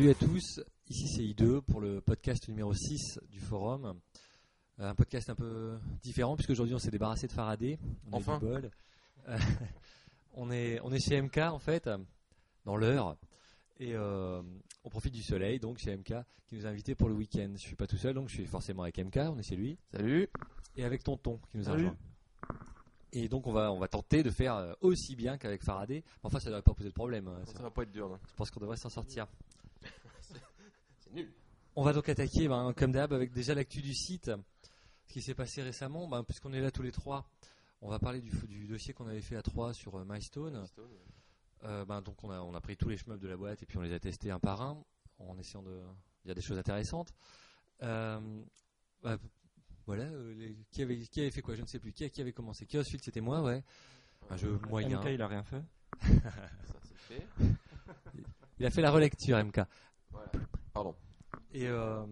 [0.00, 4.00] Salut à tous, ici c'est I2 pour le podcast numéro 6 du forum.
[4.78, 7.78] Euh, Un podcast un peu différent puisque aujourd'hui on s'est débarrassé de Faraday.
[8.10, 8.38] On Enfin.
[8.38, 8.70] bol.
[9.28, 9.36] Euh,
[10.32, 11.90] on, est, on est chez MK en fait,
[12.64, 13.18] dans l'heure.
[13.78, 14.40] Et euh,
[14.84, 16.14] on profite du soleil, donc chez MK,
[16.46, 17.50] qui nous a invités pour le week-end.
[17.52, 19.76] Je suis pas tout seul, donc je suis forcément avec MK, on est chez lui.
[19.92, 20.30] Salut.
[20.76, 21.88] Et avec Tonton qui nous a Salut.
[21.88, 21.96] rejoint.
[23.12, 26.02] Et donc on va, on va tenter de faire aussi bien qu'avec Faraday.
[26.22, 27.28] Enfin ça devrait pas poser de problème.
[27.28, 27.42] hein.
[27.44, 29.26] Ça va pas être dur, non Je pense qu'on devrait s'en sortir.
[31.10, 31.32] C'est nul.
[31.76, 34.30] On va donc attaquer, ben, comme d'hab, avec déjà l'actu du site.
[35.06, 37.28] Ce qui s'est passé récemment, ben, puisqu'on est là tous les trois,
[37.80, 40.64] on va parler du, du dossier qu'on avait fait à trois sur euh, MyStone.
[41.64, 43.66] Euh, ben, donc on a, on a pris tous les shmups de la boîte et
[43.66, 44.82] puis on les a testés un par un,
[45.18, 45.80] en essayant de
[46.24, 47.12] dire des choses intéressantes.
[47.82, 48.20] Euh,
[49.02, 49.18] ben,
[49.86, 51.92] voilà, euh, les- qui, avait, qui avait fait quoi Je ne sais plus.
[51.92, 52.66] Qui, qui avait commencé?
[52.66, 53.62] Chaosfield, c'était moi, ouais.
[54.28, 55.00] Un jeu moyen.
[55.00, 55.62] MK, il a rien fait.
[56.02, 57.26] Ça, c'est fait.
[58.58, 59.60] Il a fait la relecture, MK.
[60.10, 60.30] Voilà.
[61.52, 62.04] Et euh,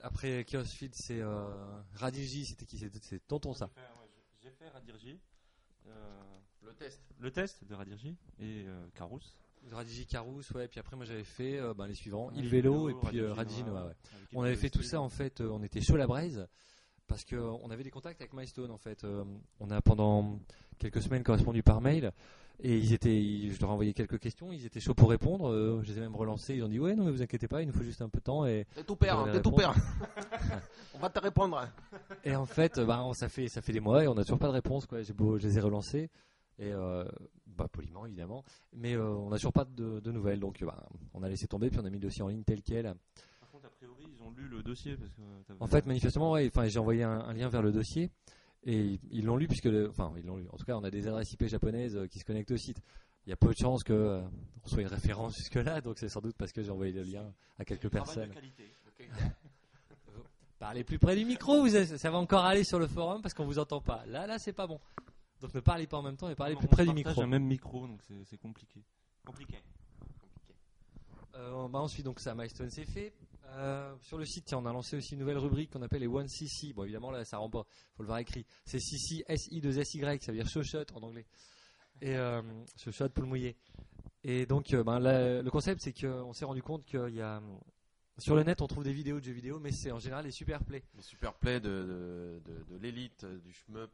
[0.00, 1.46] après Chaosfield, c'est euh,
[1.94, 2.78] Radigi, c'était qui?
[2.78, 3.70] C'était c'est tonton ça.
[4.42, 5.18] J'ai fait Radirji.
[5.86, 6.20] euh,
[6.62, 7.00] Le test.
[7.18, 9.20] le test de Radirji et euh, Carous.
[9.70, 12.88] Radigi Carous, ouais, puis après moi j'avais fait euh, ben, les suivants, Ouais, Il Vélo
[12.88, 13.94] et puis euh, Radigi Noah, ouais.
[14.32, 16.48] On avait fait tout ça en fait, euh, on était chaud la braise
[17.06, 19.04] parce que euh, on avait des contacts avec MyStone en fait.
[19.04, 19.22] Euh,
[19.58, 20.40] on a pendant
[20.78, 22.10] quelques semaines correspondu par mail
[22.62, 25.48] et ils étaient, ils- je leur ai envoyé quelques questions, ils étaient chauds pour répondre.
[25.50, 27.62] euh, je les ai même relancés, ils ont dit ouais non mais vous inquiétez pas,
[27.62, 29.74] il nous faut juste un peu de temps et, T'es tout père, t'es tout père.
[30.94, 31.66] On va te répondre.
[32.24, 34.38] et en fait bah, on- ça fait ça fait des mois et on n'a toujours
[34.38, 35.02] pas de réponse quoi.
[35.02, 36.10] J'ai beau, je les ai relancés
[36.58, 37.04] et euh,
[37.46, 38.44] bah, poliment évidemment,
[38.74, 41.70] mais euh, on n'a toujours pas de, de nouvelles donc bah, on a laissé tomber
[41.70, 42.84] puis on a mis le dossier en ligne tel quel.
[43.40, 44.96] Par contre, a priori, ils ont lu le dossier.
[44.96, 48.10] Parce que En fait, manifestement, ouais, enfin, j'ai envoyé un, un lien vers le dossier
[48.64, 50.46] et ils l'ont lu puisque, le- enfin, ils l'ont lu.
[50.52, 52.80] En tout cas, on a des adresses IP japonaises euh, qui se connectent au site.
[53.26, 54.22] Il y a peu de chances que euh,
[54.64, 57.02] on soit une référence jusque là, donc c'est sans doute parce que j'ai envoyé le
[57.02, 58.32] lien à quelques de personnes.
[60.58, 63.46] Parlez plus près du micro, vous ça va encore aller sur le forum parce qu'on
[63.46, 64.04] vous entend pas.
[64.06, 64.78] Là, là, c'est pas bon.
[65.40, 67.22] Donc ne parlez pas en même temps et parlez plus on près du micro.
[67.22, 68.84] un même micro, donc c'est c'est compliqué.
[69.24, 69.56] Compliqué.
[71.36, 73.14] Euh, bah ensuite, donc ça, Milestone, c'est fait.
[73.52, 76.72] Euh, sur le site, on a lancé aussi une nouvelle rubrique qu'on appelle les 1CC.
[76.72, 77.64] Bon, évidemment, là, ça rend pas.
[77.96, 78.46] faut le voir écrit.
[78.64, 81.26] C'est CC, S-I-2-S-Y, ça veut dire shot en anglais.
[82.00, 82.40] Et euh,
[83.14, 83.56] pour le mouiller.
[84.22, 87.42] Et donc, euh, ben, le concept, c'est qu'on s'est rendu compte qu'il y a.
[88.18, 90.30] Sur le net, on trouve des vidéos de jeux vidéo, mais c'est en général les
[90.30, 90.82] super plays.
[90.94, 93.90] Le super play de, de, de- l'élite euh, du shmup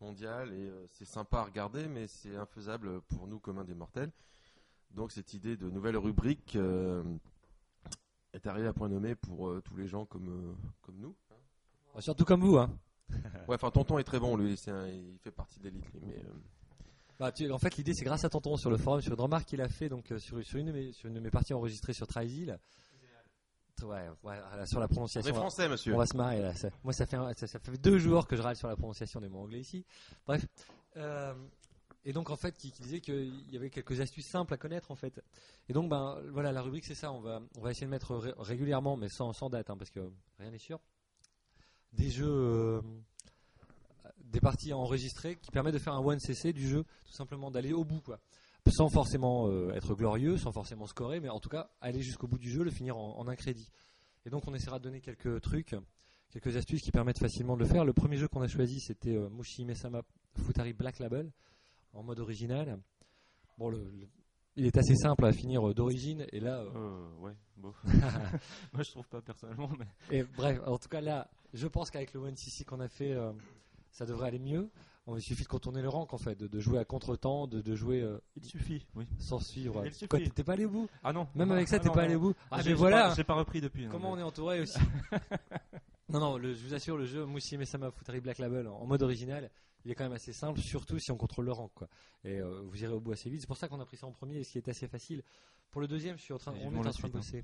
[0.00, 4.10] mondial et c'est sympa à regarder mais c'est infaisable pour nous communs des mortels.
[4.90, 6.56] Donc cette idée de nouvelle rubrique
[8.32, 11.14] est arrivée à point nommé pour euh, tous les gens comme, euh, comme nous.
[12.00, 12.70] Surtout comme vous, hein.
[13.48, 16.00] Ouais, enfin Tonton est très bon lui, c'est un- il fait partie de l'élite lui,
[16.06, 16.32] mais euh,
[17.18, 19.44] Bah, tu- en fait, l'idée, c'est grâce à Tonton sur le forum, sur une remarque
[19.46, 21.52] qu'il a fait donc, euh, sur, sur, une de mes, sur une de mes parties
[21.54, 22.58] enregistrées sur Trizil.
[23.82, 25.28] Ouais, ouais, voilà, sur la on prononciation.
[25.34, 25.92] est français monsieur.
[25.94, 26.54] On va se marrer là.
[26.54, 28.76] Ça- moi, ça fait, un- ça, ça fait deux jours que je râle sur la
[28.76, 29.84] prononciation des mots anglais ici.
[30.24, 30.46] Bref.
[30.96, 31.34] Euh,
[32.04, 34.96] et donc, en fait, qui, disait qu'il y avait quelques astuces simples à connaître, en
[34.96, 35.22] fait.
[35.68, 37.12] Et donc, ben, voilà, la rubrique, c'est ça.
[37.12, 39.90] On va, on va essayer de mettre ré- régulièrement, mais sans, sans date, hein, parce
[39.90, 40.00] que
[40.38, 40.80] rien n'est sûr,
[41.92, 42.80] des jeux, euh,
[44.24, 47.84] des parties enregistrées qui permettent de faire un 1cc du jeu, tout simplement d'aller au
[47.84, 48.18] bout, quoi.
[48.70, 52.38] Sans forcément euh, être glorieux, sans forcément scorer, mais en tout cas, aller jusqu'au bout
[52.38, 53.68] du jeu, le finir en- en un crédit.
[54.24, 55.74] Et donc on essaiera de donner quelques trucs,
[56.30, 57.84] quelques astuces qui permettent facilement de le faire.
[57.84, 60.02] Le premier jeu qu'on a choisi c'était euh, Mushi Mesama
[60.46, 61.30] Futari Black Label
[61.92, 62.78] en mode original.
[63.58, 64.08] Bon, le, le-
[64.56, 67.74] il est assez simple à finir euh, d'origine et là, euh, Euh, ouais, bof.
[68.72, 69.86] Moi, je trouve pas personnellement, mais.
[70.18, 73.12] et bref, en tout cas là, je pense qu'avec le One CC qu'on a fait,
[73.12, 73.32] euh,
[73.90, 74.70] ça devrait aller mieux.
[75.06, 77.60] Bon, il suffit de contourner le rank en fait, de, de jouer à contre-temps, de,
[77.60, 79.04] de jouer euh, Il suffit, oui.
[79.18, 79.82] sans suivre.
[79.84, 80.06] Il suffit.
[80.08, 80.88] Quoi, t'es pas allé au bout?
[81.02, 81.26] Ah non.
[81.34, 82.34] Même Ah, avec ça, ah, t'es pas allé au bout.
[82.50, 83.08] Ah, J'ai- mais j'ai voilà.
[83.08, 83.86] pas- J'ai pas repris depuis.
[83.86, 84.78] hein, Comment on mais- est entouré aussi
[86.08, 88.86] Non, non, le- je vous assure, le jeu Mushi Mesama Futari Black Label en, en
[88.86, 89.50] mode original,
[89.84, 91.70] il est quand même assez simple, surtout si on contrôle le rank.
[91.74, 91.88] Quoi.
[92.24, 93.40] Et euh, vous irez au bout assez vite.
[93.40, 95.22] C'est pour ça qu'on a pris ça en premier, ce qui est assez facile.
[95.70, 97.42] Pour le deuxième, je suis en train, on est en train de bosser.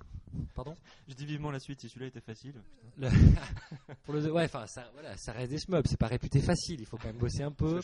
[0.55, 0.75] Pardon?
[1.08, 2.55] Je dis vivement la suite, si celui-là était facile.
[4.05, 6.81] Pour le deux- ouais, enfin, ça, voilà, ça reste des shmups, c'est pas réputé facile.
[6.81, 7.81] Il faut quand même bosser un peu.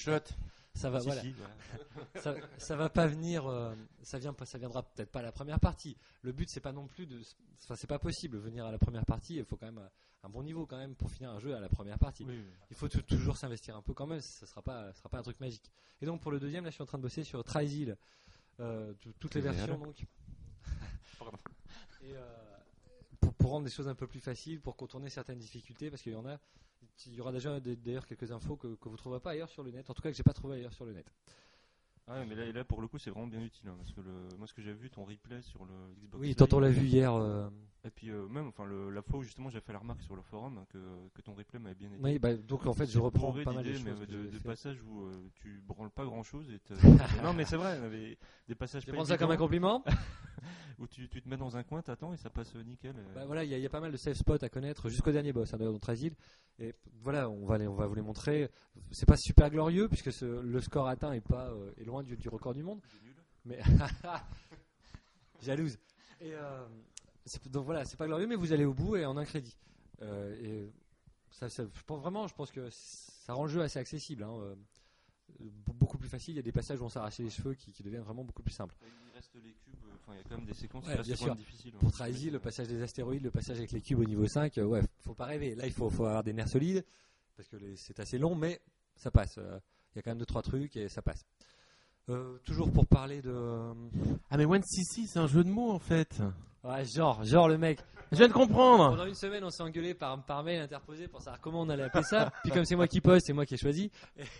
[0.74, 1.20] Ça va, Si, voilà.
[1.22, 2.20] si, voilà.
[2.20, 5.60] ça, ça va pas venir, euh, ça vient ça viendra peut-être pas à la première
[5.60, 5.96] partie.
[6.22, 7.20] Le but c'est pas non plus de,
[7.62, 9.36] enfin c'est pas possible de venir à la première partie.
[9.36, 9.88] Il faut quand même euh,
[10.24, 12.24] un bon niveau quand même pour finir un jeu à la première partie.
[12.24, 12.50] Oui, oui.
[12.70, 14.20] Il faut tou- toujours s'investir un peu quand même.
[14.20, 15.70] Ça sera pas, ça sera pas un truc magique.
[16.02, 17.96] Et donc pour le deuxième, là je suis en train de bosser sur Trizil,
[18.58, 19.58] euh, tout- toutes les Trisil.
[19.66, 20.04] versions donc.
[21.20, 21.38] Pardon.
[22.02, 22.53] Et euh,
[23.24, 26.12] pour, pour rendre les choses un peu plus faciles, pour contourner certaines difficultés, parce qu'il
[26.12, 26.38] y en a.
[27.06, 29.70] Il y aura déjà d'ailleurs quelques infos que, que vous trouverez pas ailleurs sur le
[29.70, 31.06] net, en tout cas que j'ai pas trouvé ailleurs sur le net.
[32.06, 33.66] Ah ouais, mais là, là, pour le coup, c'est vraiment bien utile.
[33.68, 36.20] hein, parce que le, moi, ce que j'ai vu, ton replay sur le Xbox.
[36.20, 37.14] Oui, tant on l'a vu hier.
[37.14, 37.48] euh,
[37.86, 40.16] Et puis, euh, même, enfin, le- la fois où justement j'ai fait la remarque sur
[40.16, 40.78] le forum hein, que,
[41.12, 42.02] que ton replay m'avait bien été.
[42.02, 43.84] Oui, bah, donc en fait, je reprends pas mal de choses.
[43.84, 46.48] mais de, de passages où euh, tu branles pas grand chose.
[46.50, 46.60] Et
[47.22, 49.36] non, mais c'est vrai, il y avait des passages Je pas prends ça comme un
[49.36, 49.84] compliment.
[50.78, 52.96] où tu, tu te mets dans un coin, t'attends et ça passe nickel.
[52.96, 53.14] euh.
[53.14, 54.88] Bah, voilà, il y, a- il y a pas mal de safe spots à connaître
[54.88, 56.14] jusqu'au dernier boss hein, dans notre asile.
[56.58, 58.48] Et voilà, on va, les- on va vous les montrer.
[58.92, 62.16] C'est pas super glorieux puisque ce- le score atteint est pas euh, est loin du,
[62.16, 62.80] du record du monde.
[63.44, 63.60] Mais
[65.42, 65.76] jalouse.
[66.20, 66.32] Et
[67.46, 69.56] donc voilà, c'est pas glorieux, mais vous allez au bout et en un crédit.
[70.02, 70.72] Euh, et
[71.30, 74.22] ça, ça- je pense vraiment, je pense que ça rend le jeu assez accessible.
[74.24, 74.54] hein, euh,
[75.74, 76.34] beaucoup plus facile.
[76.34, 78.42] Il y a des passages où on s'arrache les cheveux qui, qui deviennent vraiment beaucoup
[78.42, 78.74] plus simples.
[78.82, 81.16] Il reste les cubes, euh, enfin, il y a quand même des séquences Ouais, bien
[81.16, 81.28] sûr.
[81.28, 81.72] même difficile.
[81.74, 81.78] hein.
[81.80, 84.64] Pour Trizy, le passage des astéroïdes, le passage avec les cubes au niveau 5, euh,
[84.64, 85.54] ouais, faut pas rêver.
[85.54, 86.84] Là, il faut, faut avoir des nerfs solides
[87.36, 88.60] parce que c'est assez long, mais
[88.96, 89.38] ça passe.
[89.38, 89.58] Euh,
[89.94, 91.24] Il y a quand même deux trois trucs et ça passe.
[92.10, 93.32] Euh, toujours pour parler de,
[94.30, 96.20] Ah mais 1cc c'est un jeu de mots en fait.
[96.64, 97.78] Ouais, genre, genre le mec.
[98.12, 98.90] Je viens de comprendre.
[98.90, 101.84] Pendant une semaine, on s'est engueulé par, par mail interposé pour savoir comment on allait
[101.84, 102.32] appeler ça.
[102.42, 103.90] Puis comme c'est moi qui poste, c'est moi qui ai choisi.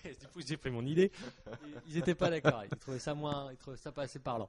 [0.04, 1.10] Et du coup, j'ai pris mon idée.
[1.46, 1.50] Et
[1.88, 2.62] ils étaient pas d'accord.
[2.70, 4.48] Ils trouvaient ça moins, ils trouvaient ça pas assez parlant.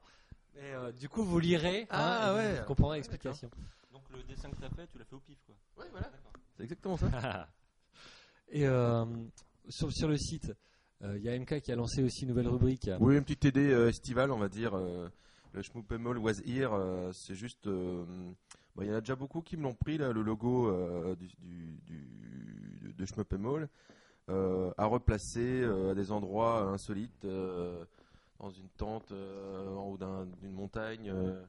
[0.56, 1.88] Et euh, du coup, vous lirez.
[1.90, 2.60] Ah, hein, et ouais.
[2.60, 3.50] Vous comprendrez l'explication.
[3.92, 5.56] Donc le dessin que t'as fait, tu l'as fait au pif quoi.
[5.78, 6.08] Ouais voilà.
[6.08, 6.34] D'accord.
[6.56, 7.48] C'est exactement ça.
[8.50, 9.06] Et euh,
[9.70, 10.54] sur, sur le site,
[11.04, 12.90] euh, il y a MK qui a lancé aussi une nouvelle rubrique.
[13.00, 14.78] Oui, une petite idée euh, estivale, on va dire.
[15.56, 16.70] Le Schmoopemol was here.
[16.74, 17.68] euh, c'est juste.
[17.68, 18.04] euh,
[18.82, 21.28] Il y en a déjà beaucoup qui me l'ont pris, là, le logo euh, du,
[21.40, 23.70] du, du- de Schmoopemol,
[24.30, 27.84] euh, à replacer euh, à des endroits insolites, euh,
[28.40, 31.42] dans une tente, euh, en haut d'un- d'une montagne, euh,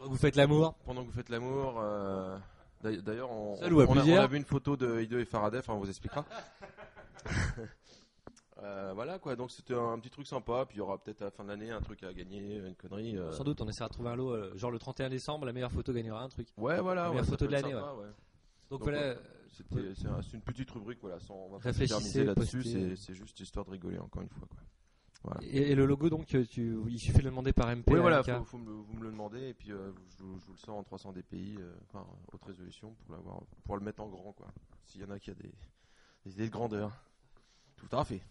[0.00, 0.74] Vous faites l'amour.
[0.84, 1.74] pendant que vous faites l'amour.
[1.80, 2.38] euh,
[2.82, 5.78] d'ailleurs- on, on a, on a vu une photo de Hideo et Faraday, enfin, on
[5.80, 6.24] vous expliquera.
[8.62, 10.64] Euh, voilà quoi, donc c'était un petit truc sympa.
[10.66, 12.74] Puis il y aura peut-être à la fin de l'année un truc à gagner, une
[12.74, 13.16] connerie.
[13.16, 13.32] euh.
[13.32, 14.30] Sans doute, on essaiera de trouver un lot.
[14.32, 16.48] euh, genre le 31 décembre, la meilleure photo gagnera un truc.
[16.58, 17.02] Ouais, voilà.
[17.02, 18.06] La ouais, meilleure ça photo peut de être l'année, sympa, ouais.
[18.06, 18.14] Donc,
[18.70, 18.98] Donc, voilà.
[19.14, 19.18] ouais.
[19.52, 22.56] C'était- C'est un- c'est une petite rubrique, voilà, sans on va pas Réfléchissez, s'éterniser là-dessus.
[22.58, 22.96] postez.
[22.96, 24.46] C'est c'est juste histoire de rigoler encore une fois.
[25.22, 25.36] Quoi.
[25.42, 27.90] Et, et le logo, donc, euh, tu, il suffit de le demander par MP.
[27.92, 30.22] Oui, à voilà, faut, faut me le- vous me le demandez et puis euh, je,
[30.22, 33.76] vous- je vous le sors en 300 dpi, euh, enfin haute résolution pour l'avoir, pour
[33.76, 34.46] le mettre en grand quoi.
[34.86, 35.50] S'il y en a qui a des,
[36.24, 36.92] des idées de grandeur.
[37.76, 38.22] Tout à fait.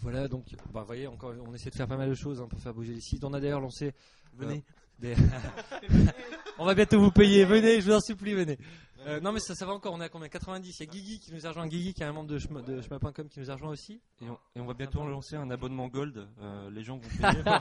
[0.00, 2.48] Voilà, donc, bah, vous voyez, encore, on essaie de faire pas mal de choses hein,
[2.48, 3.22] pour faire bouger les sites.
[3.24, 3.92] On a d'ailleurs lancé.
[4.34, 4.64] Venez.
[4.98, 5.14] des-
[6.58, 7.44] on va bientôt vous payer.
[7.44, 8.58] Venez, je vous en supplie, venez.
[9.06, 9.92] Euh, non, mais ça, ça va encore.
[9.94, 10.76] On est à combien 90.
[10.78, 11.66] Il y a Guigui qui nous a rejoint.
[11.66, 14.00] Guigui, qui est un membre de chemin.com qui nous a rejoint aussi.
[14.20, 16.26] Et on, et on va bientôt lancer un abonnement gold.
[16.40, 17.58] euh, les gens vont payer pour,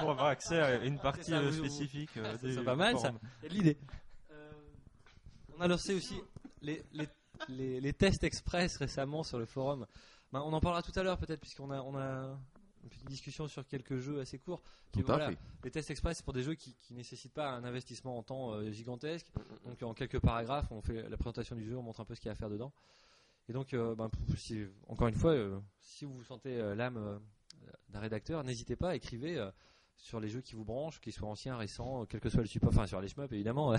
[0.00, 2.10] pour avoir accès à une partie ça, euh, spécifique.
[2.18, 3.12] euh, c'est pas mal, ça.
[3.50, 3.76] l'idée.
[4.32, 4.52] Euh,
[5.56, 6.16] on a lancé aussi
[6.60, 7.08] les, les,
[7.48, 9.86] les, les tests express récemment sur le forum.
[10.34, 12.36] Ben, on en parlera tout à l'heure peut-être puisqu'on a, on a
[12.82, 14.60] une petite discussion sur quelques jeux assez courts.
[14.92, 15.38] Qui, Tout à voilà, fait.
[15.62, 18.52] Les tests express c'est pour des jeux qui ne nécessitent pas un investissement en temps
[18.52, 19.26] euh, gigantesque.
[19.64, 22.14] Mm, Donc en quelques paragraphes on fait la présentation du jeu, on montre un peu
[22.14, 22.72] ce qu'il y a à faire dedans.
[23.48, 27.18] Et donc euh, ben, si- encore une fois, euh, si vous sentez euh, l'âme euh,
[27.90, 29.38] d'un rédacteur, n'hésitez pas, écrivez.
[29.38, 29.50] euh,
[29.96, 32.70] sur les jeux qui vous branchent, qu'ils soient anciens, récents, quel que soit le support,
[32.70, 33.72] enfin sur les shmups évidemment,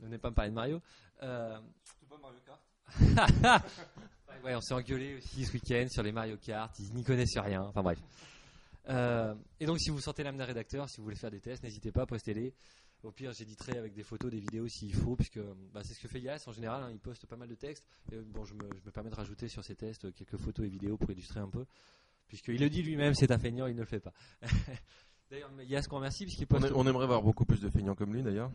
[0.00, 0.80] venez pas me parler de Mario.
[1.24, 1.58] Euh,
[4.44, 7.62] ouais, on s'est engueulé aussi ce week-end sur les Mario Kart, ils n'y connaissent rien,
[7.62, 7.98] enfin bref.
[8.88, 11.62] Euh, et donc si vous sentez l'âme d'un rédacteur, si vous voulez faire des tests,
[11.62, 12.54] n'hésitez pas, postez-les.
[13.02, 15.40] Au pire, j'éditerai avec des photos, des vidéos s'il faut, puisque
[15.72, 17.84] bah, c'est ce que fait Yas en général, hein, il poste pas mal de textes.
[18.12, 20.66] Et, bon, je me, je me permets de rajouter sur ces tests euh, quelques photos
[20.66, 21.64] et vidéos pour illustrer un peu,
[22.28, 24.12] puisqu'il le dit lui-même, c'est un feignant, il ne le fait pas.
[25.30, 27.94] D'ailleurs, Yas qu'on remercie, puisqu'il On, poste a- on aimerait voir beaucoup plus de feignants
[27.94, 28.50] comme lui d'ailleurs.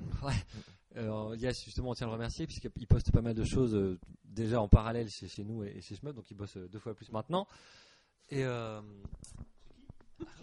[0.97, 3.99] Euh, Yas, justement, on tient à le remercier puisqu'il poste pas mal de choses euh,
[4.23, 6.79] déjà en parallèle chez, chez nous et, et chez Shmup, donc il bosse euh, deux
[6.79, 7.47] fois plus maintenant.
[8.29, 8.81] Et euh...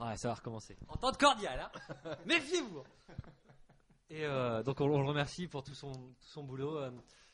[0.00, 0.76] ouais, ça va recommencer.
[0.88, 2.82] Entente cordiale, hein Méfiez-vous.
[4.10, 6.78] Et euh, donc on, on le remercie pour tout son, tout son boulot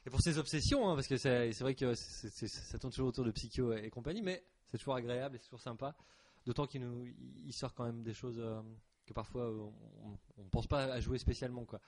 [0.07, 3.33] et pour ses obsessions, hein, parce que c'est vrai que ça tourne toujours autour de
[3.33, 5.95] Psycho et, et compagnie, mais c'est toujours agréable et c'est toujours sympa.
[6.47, 7.05] D'autant qu'il nous,
[7.45, 8.41] il sort quand même des choses
[9.05, 9.73] que parfois on,
[10.39, 11.81] on pense pas à jouer spécialement, quoi.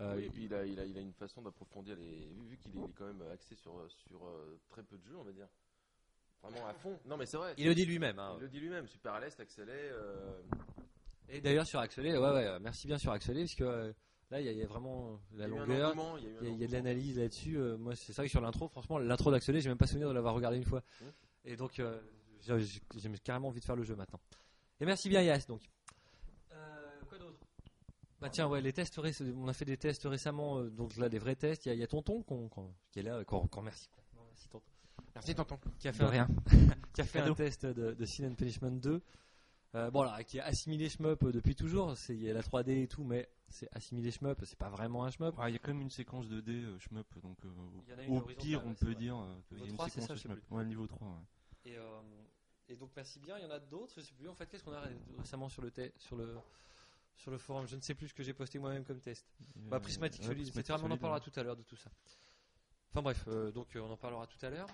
[0.00, 2.28] Euh, Oui, et puis il a, il a, il a une façon d'approfondir les.
[2.48, 5.32] Vu, qu'il est, quand même axé sur, sur euh, très peu de jeux, on va
[5.32, 5.48] dire.
[6.42, 6.98] Vraiment à fond.
[7.04, 7.54] Non, mais c'est vrai.
[7.58, 8.18] Il le dit lui-même.
[8.18, 8.34] hein.
[8.38, 8.86] Il le dit lui-même.
[8.86, 9.72] Super à l'est, accélé.
[9.72, 10.40] euh,
[11.28, 13.92] Et d'ailleurs sur Axelé, ouais, ouais, merci bien sur Axelé, parce que
[14.30, 16.50] là il y, a- il y a vraiment la il y longueur, il y a
[16.50, 17.58] y, y de l'analyse là-dessus.
[17.58, 20.14] euh, moi c'est ça que sur l'intro, franchement, l'intro d'Axelé, j'ai même pas souvenir de
[20.14, 20.82] l'avoir regardé une fois.
[21.00, 21.04] Mmh.
[21.46, 22.00] Et donc euh,
[22.40, 24.20] j'ai j'ai carrément envie de faire le jeu maintenant.
[24.80, 25.62] Et merci bien Yas donc.
[28.18, 31.08] Euh, Bah tiens, ouais, les tests, on a fait des tests récemment, euh, donc là
[31.08, 31.66] des vrais tests.
[31.66, 32.24] Il y, a- y a Tonton
[32.90, 33.88] qui est là, qu'on qu'on remercie.
[34.26, 34.64] Merci Tonton.
[35.14, 35.58] Merci, tonton.
[35.78, 36.28] Qui a fait De un, rien.
[36.92, 37.34] qui a fait un Cadeau.
[37.34, 39.00] test de, de Sin and Punishment 2.
[39.74, 41.96] Euh, bon, alors, qui est assimilé shmup euh, depuis toujours.
[41.96, 44.40] C'est il y a la 3D et tout, mais c'est assimilé shmup.
[44.44, 45.34] C'est pas vraiment un shmup.
[45.46, 48.36] Il y a quand même une séquence 2D euh, shmup, donc euh, a au horizontale,
[48.36, 48.94] pire, on peut vrai.
[48.96, 50.40] dire euh, qu'il y a Niveau une 3, c'est séquence ça, shmup.
[50.50, 51.06] Ouais, niveau 3.
[51.06, 51.14] ouais.
[51.72, 52.00] Et, euh,
[52.68, 53.36] et donc merci bien.
[53.38, 53.94] Il y en a d'autres.
[53.96, 54.28] Je sais plus.
[54.28, 56.38] En fait, qu'est-ce qu'on a ré- récemment sur le te- sur le
[57.18, 59.26] sur le forum Je ne sais plus ce que j'ai posté moi-même comme test.
[59.56, 60.84] Bah, Euh, Prismatic ouais, Solid, Prismatic etc.
[60.86, 61.30] on en parlera ouais.
[61.30, 61.90] tout à l'heure de tout ça.
[62.90, 64.68] Enfin bref, euh, donc euh, on en parlera tout à l'heure.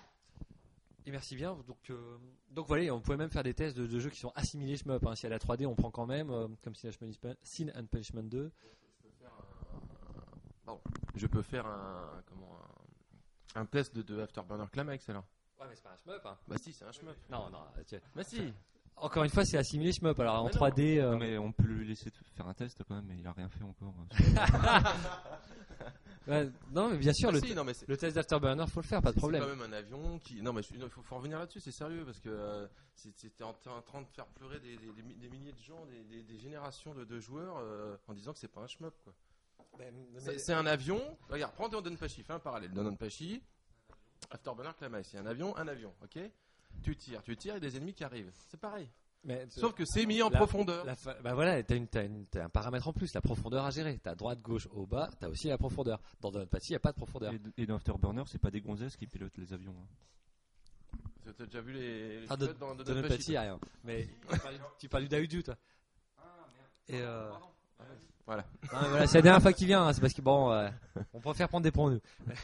[1.07, 1.55] Et merci bien.
[1.67, 2.17] Donc, euh,
[2.49, 5.05] donc voilà, on pouvait même faire des tests de, de jeux qui sont assimilés shmup.
[5.05, 5.15] Hein.
[5.15, 7.85] Si à la 3D, on prend quand même, euh, comme Sin and Punishment- Sin and
[7.87, 8.51] Punishment 2.
[11.15, 12.57] Je peux faire un, comment,
[13.55, 15.23] un, un test de, de Afterburner Climax alors
[15.59, 16.25] Ouais, mais c'est pas un shmup.
[16.25, 16.37] Hein.
[16.47, 17.15] Bah si, c'est un shmup.
[17.29, 17.59] Non, non.
[17.87, 18.53] tu- Bah si.
[18.97, 20.19] Encore une fois, c'est assimilé shmup.
[20.19, 20.57] Alors en Mais non.
[20.59, 20.99] 3D.
[20.99, 23.33] euh, Non, mais on peut lui laisser faire un test quand même, mais il a
[23.33, 23.93] rien fait encore.
[26.27, 28.85] ouais, non, mais bien sûr, le, si, non mais c'est le test d'Afterburner, faut le
[28.87, 29.41] faire, pas de c'est problème.
[29.43, 30.41] quand même un avion qui.
[30.41, 33.49] Non mais il faut, faut revenir là-dessus, c'est sérieux parce que euh, c'est- c'était en,
[33.49, 36.23] en train de faire pleurer des, des- des mi- des milliers de gens, des, des-
[36.23, 39.13] des générations de, de joueurs euh, en disant que c'est pas un shmup quoi.
[39.77, 41.01] Ben, C'est- mais- C'est un avion.
[41.29, 42.71] Regarde, prends Don Donpachi, fais un parallèle.
[42.71, 43.41] Don Donpachi,
[44.31, 46.19] Afterburner Climax, c'est un avion, un avion, ok?
[46.83, 48.31] Tu tires, tu tires, il y a des ennemis qui arrivent.
[48.49, 48.89] C'est pareil.
[49.23, 50.85] mais- Sauf que c'est mis en La- profondeur.
[50.85, 53.71] La bah voilà, t'as, une, t'as, une- t'as un paramètre en plus, la profondeur à
[53.71, 53.97] gérer.
[54.03, 55.99] T'as droite, gauche, au bas, t'as aussi la profondeur.
[56.21, 57.33] Dans Donut Patty, il n'y a pas de profondeur.
[57.33, 59.75] Et, et dans Afterburner, c'est pas des gonzesses qui pilotent les avions.
[59.81, 60.97] hein.
[61.23, 63.37] Tu as déjà vu les, les Ah, de, dans Don Donut Donpachi, Patty, il y
[63.37, 63.59] a rien.
[63.83, 64.07] Mais
[64.77, 65.55] tu parles, du Daudu, toi.
[66.87, 67.31] Et euh...
[68.27, 68.43] Voilà.
[68.73, 70.69] Non, mais voilà, c'est la dernière fois qu'il vient, hein, c'est parce que bon, euh,
[71.13, 72.01] on préfère prendre des points nous.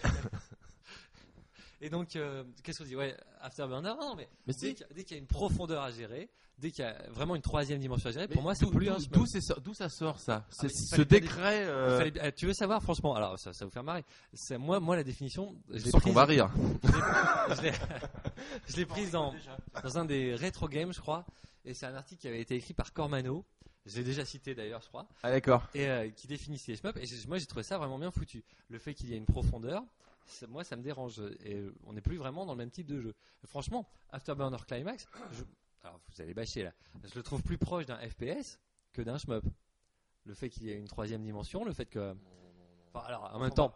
[1.82, 2.96] Et donc, euh, qu'est-ce qu'on dit?
[2.96, 5.82] Ouais, Afterburner, non, mais, Mais dès, qu'il y a- dès qu'il y a une profondeur
[5.82, 8.54] à gérer, dès qu'il y a vraiment une troisième dimension à gérer, Mais pour moi,
[8.54, 9.60] c'est plus d'où- un.
[9.64, 10.46] D'où ça sort ça?
[10.62, 11.64] Il ce décret.
[11.66, 14.06] Euh, fallait- euh, tu veux savoir, franchement, alors ça, ça va vous faire marrer.
[14.60, 16.52] Moi, moi, la définition, je sens qu'on va rire.
[17.56, 19.34] je l'ai- prise dans,
[19.84, 21.26] dans un des rétro games, je crois.
[21.66, 23.46] Et c'est un article qui avait été écrit par Cormano.
[23.86, 25.08] Je l'ai déjà cité d'ailleurs, je crois.
[25.24, 25.68] Ah d'accord.
[25.74, 26.98] et euh, qui définissait les shmups.
[26.98, 28.44] Et moi, j'ai trouvé ça vraiment bien foutu.
[28.70, 29.82] Le fait qu'il y ait une profondeur,
[30.48, 31.22] moi, ça me dérange.
[31.44, 33.14] Et on n'est plus vraiment dans le même type de jeu.
[33.46, 35.44] Franchement, Afterburner Climax, je-
[35.84, 36.74] alors vous allez bâcher là,
[37.04, 38.60] je le trouve plus proche d'un FPS
[38.94, 39.44] que d'un shmup.
[40.26, 42.16] Le fait qu'il y ait une troisième dimension, le fait que.
[42.94, 43.74] Enfin, alors, en même temps.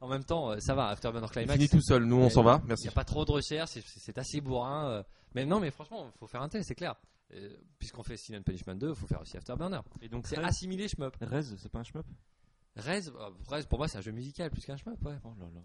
[0.00, 1.52] En même temps, euh, ça va, Afterburner Il Climax.
[1.54, 2.04] finit tout seul.
[2.04, 2.58] Nous on s'en va.
[2.64, 2.84] Il Merci.
[2.84, 4.88] n'y a pas trop de recherche, c'est- assez bourrin.
[4.90, 5.02] euh.
[5.34, 6.96] Mais non, mais franchement, il faut faire un test, c'est clair.
[7.34, 9.80] Euh, Puisqu'on fait Sin and Punishment 2, il faut faire aussi Afterburner.
[10.00, 11.16] Et donc, C'est assimilé shmup.
[11.20, 12.04] Rez, c'est pas un shmup?
[12.76, 13.00] Rez,
[13.48, 15.18] Rez, pour moi, c'est un jeu musical plus qu'un shmup, ouais.
[15.24, 15.60] Oh là là.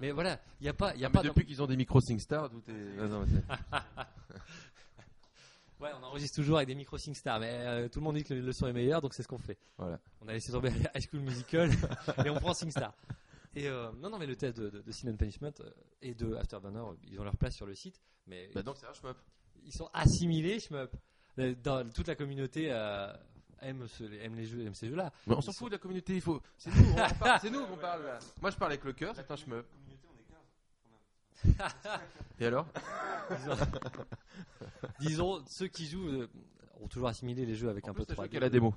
[0.00, 1.22] Mais voilà, il n'y a pas, y a Ah, pas.
[1.22, 2.72] mais depuis qu'ils ont des micros SingStar, tout est.
[3.00, 3.24] Ah, non,
[5.80, 8.34] Ouais, on enregistre toujours avec des micro SingStar, mais euh, tout le monde dit que
[8.34, 9.56] le, le son est meilleur, donc c'est ce qu'on fait.
[9.78, 9.98] Voilà.
[10.20, 11.70] On a laissé tomber High School Musical
[12.24, 12.92] et on prend SingStar.
[13.54, 15.70] Et euh, non, non, mais le test de, de, de Sin and Punishment euh,
[16.02, 18.92] et de Afterburner, ils ont leur place sur le site, mais Bah donc c'est un
[18.92, 19.16] shmup.
[19.64, 20.90] ils sont assimilés, shmup.
[21.62, 23.10] Dans toute la communauté euh,
[23.62, 25.10] aime, ce- aime les jeux, aime ces jeux-là.
[25.28, 26.14] On s'en fout de la communauté.
[26.14, 26.42] Il faut.
[26.58, 26.92] C'est nous.
[26.94, 28.04] on en parle, C'est nous qu'on parle.
[28.04, 28.18] là.
[28.42, 29.14] Moi je parle avec le cœur.
[29.16, 29.64] C'est un shmup.
[32.38, 32.66] Et alors?
[33.30, 33.56] Disons,
[35.00, 36.28] disons, ceux qui jouent euh,
[36.80, 38.28] ont toujours assimilé les jeux avec En un plus, peu 3D.
[38.28, 38.74] qu'à la démo.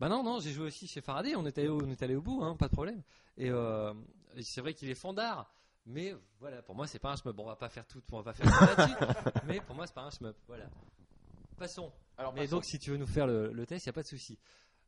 [0.00, 2.14] Bah non, non, j'ai joué aussi chez Faraday, on est allé au, on est allé
[2.14, 3.02] au bout, hein, pas de problème.
[3.36, 3.92] Et, euh,
[4.36, 5.52] et c'est vrai qu'il est fandard,
[5.86, 7.34] mais voilà, pour moi c'est pas un shmup.
[7.34, 9.94] Bon, on va pas faire tout, on va pas faire tout mais pour moi c'est
[9.94, 10.70] pas un shmup, voilà.
[11.56, 11.92] Passons.
[12.16, 14.02] Alors Mais donc si tu veux nous faire le, le test, il y a pas
[14.02, 14.38] de souci.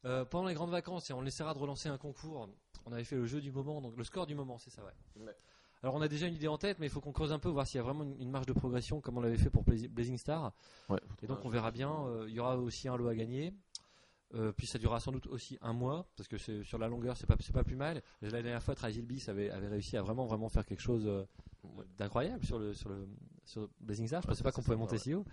[0.04, 2.48] Euh, pendant les grandes vacances, et on essaiera de relancer un concours,
[2.86, 5.24] on avait fait le jeu du moment, donc le score du moment, c'est ça, ouais.
[5.24, 5.36] Ouais.
[5.82, 7.48] Alors on a déjà une idée en tête, mais il faut qu'on creuse un peu,
[7.48, 9.62] voir s'il y a vraiment une, une marge de progression, comme on l'avait fait pour
[9.64, 10.52] Blazing Star.
[10.88, 11.90] Ouais, Et donc on verra bien.
[12.06, 13.54] euh, Il y aura aussi un lot à gagner.
[14.34, 17.26] Euh, puis ça durera sans doute aussi un mois parce que sur la longueur c'est
[17.26, 18.00] pas pas plus mal.
[18.22, 21.24] La dernière fois Tragic Beast avait, avait réussi à vraiment vraiment faire quelque chose euh,
[21.98, 23.08] d'incroyable sur le sur le
[23.44, 24.22] sur Blazing Star.
[24.22, 25.24] Je Ouais, pensais pas qu'on pouvait monter si haut.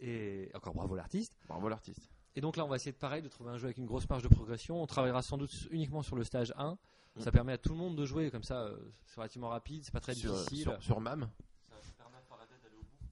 [0.00, 1.36] Et encore bravo l'artiste.
[1.46, 2.10] Bravo l'artiste.
[2.34, 4.08] Et donc là on va essayer de pareil de trouver un jeu avec une grosse
[4.08, 4.82] marge de progression.
[4.82, 6.76] On travaillera sans doute uniquement sur le stage 1.
[7.18, 8.62] Ça permet à tout le monde de jouer comme ça.
[8.62, 10.62] euh, c'est relativement rapide, c'est pas très Sur, difficile.
[10.62, 11.28] sur, sur MAM.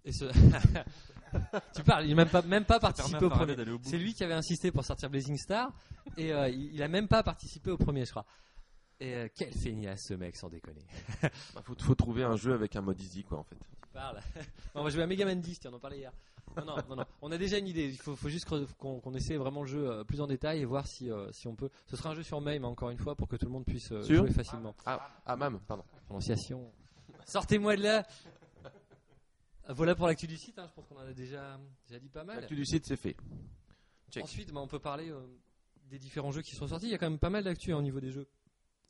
[0.05, 0.25] Et ce-
[1.75, 3.57] tu parles, il n'a même pas même pas participé au premier.
[3.83, 5.73] C'est lui qui avait insisté pour sortir Blazing Star
[6.17, 8.25] et euh, il, il a même pas participé au premier, je crois.
[9.01, 10.87] Et euh, quel feignasse ce mec, sans déconner.
[11.23, 13.57] Bah, faut, faut trouver un jeu avec un mode easy quoi en fait.
[13.57, 14.21] Tu parles.
[14.75, 16.13] Non, on va jouer à Mega Man 10, tiens, on en parlait hier.
[16.57, 17.05] Non, non, non, non.
[17.23, 17.87] On a déjà une idée.
[17.89, 20.87] Il faut, faut juste qu'on essaie vraiment le jeu euh, plus en détail et voir
[20.87, 21.69] si, euh, si on peut.
[21.87, 23.65] Ce sera un jeu sur MAME, hein, encore une fois, pour que tout le monde
[23.67, 24.75] puisse euh, jouer facilement.
[24.87, 25.85] Ah, ah MAM, pardon.
[26.07, 26.73] Prononciation.
[27.27, 28.07] Sortez-moi de là.
[29.69, 30.59] Voilà pour l'actu du site.
[30.59, 32.37] hein, Je pense qu'on en a déjà, déjà dit pas mal.
[32.37, 33.17] L'actu du site c'est fait.
[34.11, 34.23] Check.
[34.23, 35.21] Ensuite, bah, on peut parler euh,
[35.91, 36.87] des différents jeux qui sont sortis.
[36.87, 38.29] Il y a quand même pas mal d'actu hein, au niveau des jeux.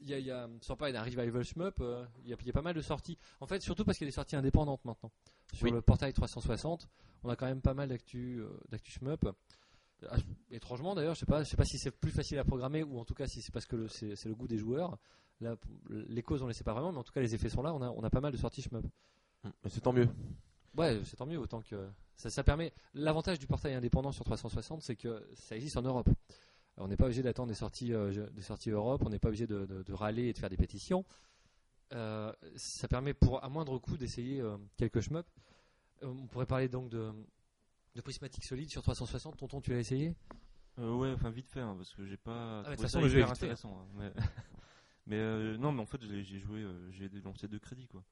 [0.00, 2.53] Il y a, y a d'un revival shmup, euh, il y, a, il y a
[2.53, 3.19] pas mal de sorties.
[3.41, 5.11] En fait, surtout parce qu'il y a des sorties indépendantes maintenant.
[5.53, 5.71] Sur Oui.
[5.73, 6.88] le portail 360,
[7.25, 9.29] on a quand même pas mal d'actu euh, shmup.
[10.09, 10.17] Ah,
[10.50, 12.99] Étrangement d'ailleurs, je sais pas, je sais pas si c'est plus facile à programmer ou
[12.99, 14.99] en tout cas si c'est parce que c'est le goût des joueurs.
[15.41, 15.57] Là,
[15.91, 17.73] les causes on les sait pas vraiment, mais en tout cas les effets sont là.
[17.75, 18.85] On a, on a pas mal de sorties shmup.
[19.65, 20.09] Et c'est tant mieux.
[20.76, 22.73] Ouais, c'est tant mieux, autant que ça, ça permet.
[22.93, 26.11] L'avantage du portail indépendant sur 360, c'est que ça existe en Europe.
[26.78, 29.47] On n'est pas obligé d'attendre des sorties, euh, des sorties Europe, on n'est pas obligé
[29.47, 31.04] de, de- de râler et de faire des pétitions.
[31.92, 35.28] Euh, ça permet pour à moindre coût d'essayer euh, quelques shmups.
[36.02, 37.12] On pourrait parler donc de,
[37.95, 39.37] de prismatique solide sur 360.
[39.37, 40.14] Tonton, tu l'as essayé?
[40.76, 42.61] Ouais, enfin vite fait, hein, parce que j'ai pas.
[42.61, 43.33] Ah, de toute façon, le jeu est fait, hein.
[43.33, 43.78] intéressant.
[43.80, 44.12] hein, mais
[45.06, 48.04] mais, non, mais en fait, j'ai joué, j'ai lancé deux crédits quoi.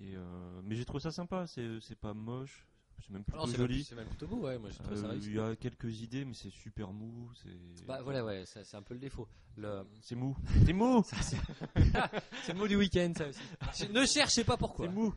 [0.00, 0.16] Et
[0.64, 1.46] mais j'ai trouvé ça sympa.
[1.46, 2.66] C'est pas moche,
[3.00, 3.76] c'est même plutôt joli.
[3.76, 4.58] même, c'est même plutôt beau, ouais.
[4.58, 5.18] Moi, je trouve ça Euh.
[5.22, 7.30] Il y a quelques idées, mais c'est super mou.
[7.42, 9.28] C'est Bah voilà, ouais, c'est un peu le défaut.
[9.56, 9.82] Le...
[10.02, 10.36] c'est mou.
[10.66, 11.02] C'est mou.
[11.22, 11.36] C'est
[12.52, 13.40] le mot du week-end, ça aussi.
[13.76, 14.86] Je- ne cherchez pas pourquoi.
[14.86, 15.14] C'est mou.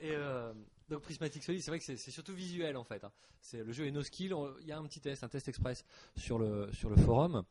[0.00, 0.52] Et euh,
[0.88, 3.02] donc Prismatic Solid, c'est vrai que c'est surtout visuel en fait.
[3.02, 3.10] hein.
[3.40, 4.32] C'est le jeu est no skill.
[4.60, 5.84] Il y a un petit test, un test express
[6.16, 7.42] sur le sur le forum.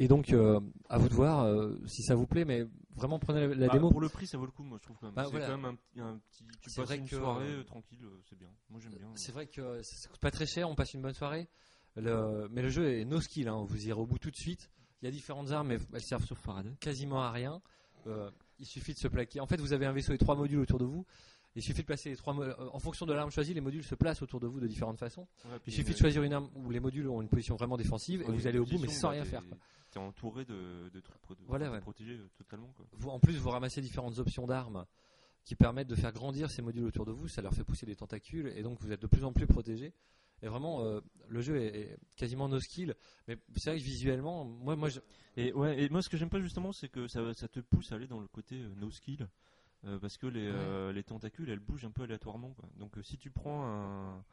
[0.00, 0.58] Et donc euh,
[0.88, 3.72] à vous de voir euh, si ça vous plaît, mais vraiment prenez la, la Bah,
[3.74, 3.90] démo.
[3.90, 5.14] Pour le prix, ça vaut le coup, moi je trouve quand même.
[5.14, 5.46] Bah, c'est voilà.
[5.46, 6.44] quand même un, petit- un petit.
[6.62, 8.48] Tu passes vrai une que, soirée euh, tranquille, c'est bien.
[8.70, 9.08] Moi j'aime bien.
[9.14, 11.48] C'est vrai que ça, ça coûte pas très cher, on passe une bonne soirée.
[11.96, 14.68] Le- mais le jeu est no skill, hein, vous irez au bout tout de suite.
[15.00, 16.72] Il y a différentes armes, mais elles servent Sauf Faraday.
[16.80, 17.60] quasiment à rien.
[18.58, 19.40] Il suffit de se plaquer.
[19.40, 21.04] En fait, vous avez un vaisseau et trois modules autour de vous.
[21.56, 22.34] Il suffit de placer les trois.
[22.72, 25.26] En fonction de l'arme choisie, les modules se placent autour de vous de différentes façons.
[25.44, 28.22] Ouais, Il suffit de choisir une arme où les modules ont une position vraiment défensive
[28.22, 29.46] et vous allez au bout, mais sans rien faire.
[29.46, 29.56] quoi.
[29.94, 31.80] T'es entouré de, de trucs pro- Voilà, ouais.
[31.80, 32.72] protégés euh, totalement.
[32.76, 32.84] Quoi.
[32.92, 34.84] Vous, en plus, vous ramassez différentes options d'armes
[35.44, 37.28] qui permettent de faire grandir ces modules autour de vous.
[37.28, 39.92] Ça leur fait pousser des tentacules et donc vous êtes de plus en plus protégé.
[40.42, 42.96] Et vraiment, euh, le jeu est, est quasiment no skill.
[43.28, 44.98] Mais c'est vrai que visuellement, moi, moi, je-
[45.36, 47.92] Et, ouais, et moi ce que j'aime pas justement, c'est que ça, ça te pousse
[47.92, 49.28] à aller dans le côté euh, no skill.
[49.84, 52.52] euh, parce que les, euh, les tentacules elles bougent un peu aléatoirement.
[52.54, 52.68] Quoi.
[52.78, 54.24] Donc euh, si tu prends un-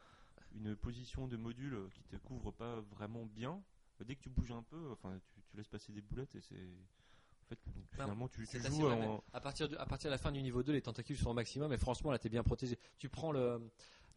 [0.55, 3.61] une position de module qui te couvre pas vraiment bien,
[4.05, 6.55] dès que tu bouges un peu, enfin tu, tu laisses passer des boulettes et c'est.
[6.55, 9.23] En fait, donc, finalement tu, joues en.
[9.33, 11.33] à partir de, à partir de la fin du niveau 2, les tentacules sont au
[11.33, 12.79] maximum et franchement là t'es bien protégé.
[12.97, 13.59] Tu prends le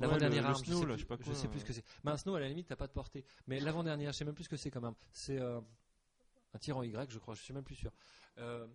[0.01, 1.59] Ouais, l'avant-dernière arme, snow, je, sais là, plus, je sais pas je quoi, sais plus
[1.61, 1.69] ce euh.
[1.69, 1.85] que c'est.
[2.03, 3.25] Mais un snow à la limite t'as pas de portée.
[3.47, 4.95] Mais l'avant-dernière, je sais même plus ce que c'est quand même.
[5.13, 5.61] C'est euh,
[6.53, 7.93] un tir en Y, je crois, je suis même plus sûr.
[8.39, 8.67] Euh,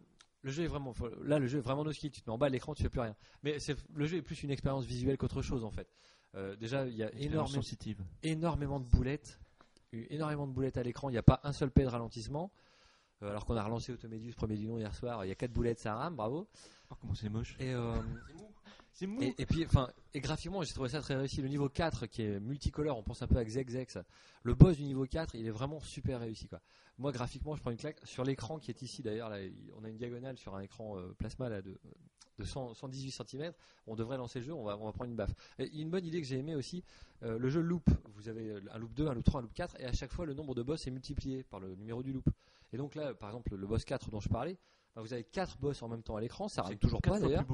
[0.42, 2.38] le jeu est vraiment là le jeu est vraiment no skill, tu te mets en
[2.38, 3.16] bas de l'écran, tu fais plus rien.
[3.44, 5.90] Mais c'est le jeu est plus une expérience visuelle qu'autre chose en fait.
[6.36, 7.62] Euh, déjà il y a énormément
[8.24, 9.42] énormément de boulettes,
[9.92, 11.10] eu énormément de boulettes à l'écran.
[11.10, 12.52] Il n'y a pas un seul P de ralentissement.
[13.22, 15.52] Euh, alors qu'on a relancé Automédus premier du nom hier soir, il y a quatre
[15.52, 16.48] boulettes, ça rame, bravo.
[16.90, 17.58] Oh, comment c'est moche.
[17.60, 17.96] Et, euh,
[18.94, 19.22] C'est mou.
[19.22, 21.42] et, et puis, enfin, et graphiquement, j'ai trouvé ça très réussi.
[21.42, 23.98] Le niveau 4 qui est multicolore, on pense un peu à Xexex.
[24.44, 26.60] Le boss du niveau 4, il est vraiment super réussi, quoi.
[26.98, 29.30] Moi, graphiquement, je prends une claque sur l'écran qui est ici d'ailleurs.
[29.30, 29.38] Là,
[29.78, 31.80] on a une diagonale sur un écran euh, plasma là, de,
[32.40, 33.54] de 100 118 cm.
[33.88, 35.34] On devrait lancer le jeu, on va, on va prendre une baffe.
[35.60, 36.84] Et une bonne idée que j'ai aimé aussi,
[37.24, 37.90] euh, le jeu loop.
[38.16, 40.26] Vous avez un loop 2, un loop 3, un loop 4, et à chaque fois,
[40.26, 42.28] le nombre de boss est multiplié par le numéro du loop.
[42.74, 44.58] Et donc là, par exemple, le boss 4 dont je parlais,
[44.96, 47.46] bah, vous avez 4 boss en même temps à l'écran, ça arrive toujours pas d'ailleurs.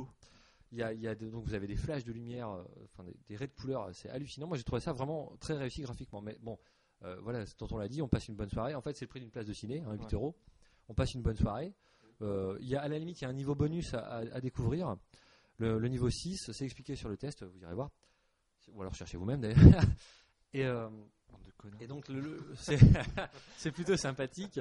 [0.76, 0.78] Plus beau.
[0.78, 2.64] Il y a, il y a de- donc vous avez des flashs de lumière, euh,
[2.86, 4.48] enfin des, des raies de couleurs, c'est hallucinant.
[4.48, 6.22] Moi j'ai trouvé ça vraiment très réussi graphiquement.
[6.22, 6.58] Mais bon,
[7.04, 8.76] euh, voilà, dont on l'a dit, on passe une bonne soirée.
[8.76, 10.08] En fait, c'est le prix d'une place de ciné, hein, 8 Ouais.
[10.14, 10.36] euros.
[10.88, 11.74] On passe une bonne soirée.
[12.22, 14.36] Euh, il y a à la limite, il y a un niveau bonus à, à-
[14.36, 14.96] à découvrir.
[15.58, 17.90] Le, le niveau 6, c'est expliqué sur le test, vous irez voir.
[18.74, 19.58] Ou alors cherchez vous-même d'ailleurs.
[20.54, 20.90] Et, euh,
[21.88, 22.78] donc le- le- c'est
[23.58, 24.60] c'est plutôt sympathique.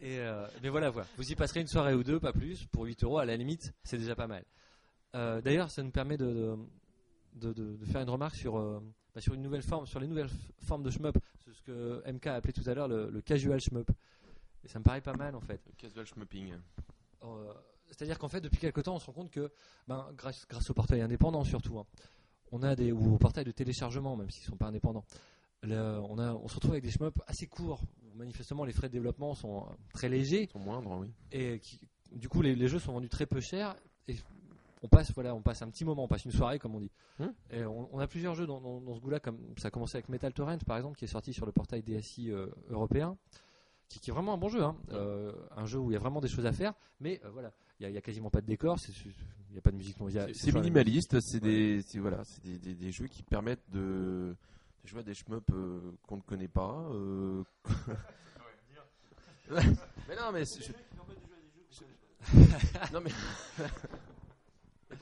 [0.00, 2.84] Et euh, mais voilà, voilà, vous y passerez une soirée ou deux, pas plus, pour
[2.84, 4.44] 8 euros à la limite, c'est déjà pas mal.
[5.14, 6.56] Euh, D'ailleurs, ça nous permet de,
[7.34, 8.80] de, de- de faire une remarque sur, euh,
[9.14, 10.30] bah, sur une nouvelle forme, sur les nouvelles
[10.64, 13.60] formes de shmup, c'est ce que MK a appelé tout à l'heure le, le casual
[13.60, 13.90] shmup.
[14.64, 15.60] Et ça me paraît pas mal en fait.
[15.66, 16.54] Le casual schmupping.
[17.24, 17.52] Euh,
[17.88, 19.50] C'est-à-dire qu'en fait, depuis quelques temps, on se rend compte que,
[19.88, 21.86] ben, grâce, grâce au portail indépendant surtout, hein,
[22.52, 25.04] on a des ou au portail de téléchargement, même s'ils sont pas indépendants,
[25.62, 27.80] le- on a, on se retrouve avec des shmups assez courts.
[28.14, 31.08] Manifestement, les frais de développement sont très légers Ils sont moindres, oui.
[31.32, 31.80] et qui-
[32.12, 33.74] du coup, les, les jeux sont vendus très peu cher.
[34.06, 34.16] Et
[34.82, 36.90] on passe, voilà, on passe un petit moment, on passe une soirée, comme on dit.
[37.18, 37.28] Hmm.
[37.50, 39.96] Et on, on a plusieurs jeux dans, dans- dans ce goût-là, comme ça a commencé
[39.96, 43.16] avec Metal Torrent, par exemple, qui est sorti sur le portail DSI euh, européen,
[43.88, 44.76] qui, qui est vraiment un bon jeu, hein.
[44.90, 47.52] Euh, un jeu où il y a vraiment des choses à faire, mais euh, voilà,
[47.80, 49.96] il y, a- quasiment pas de décor, il n'y a pas de musique
[50.34, 54.34] C'est- minimaliste, c'est des, voilà, c'est des, des- des jeux qui permettent de,
[54.82, 56.88] de jouer à des shmups euh, qu'on ne connaît pas.
[56.92, 57.44] euh.
[59.50, 60.44] mais non, mais
[62.92, 63.10] non mais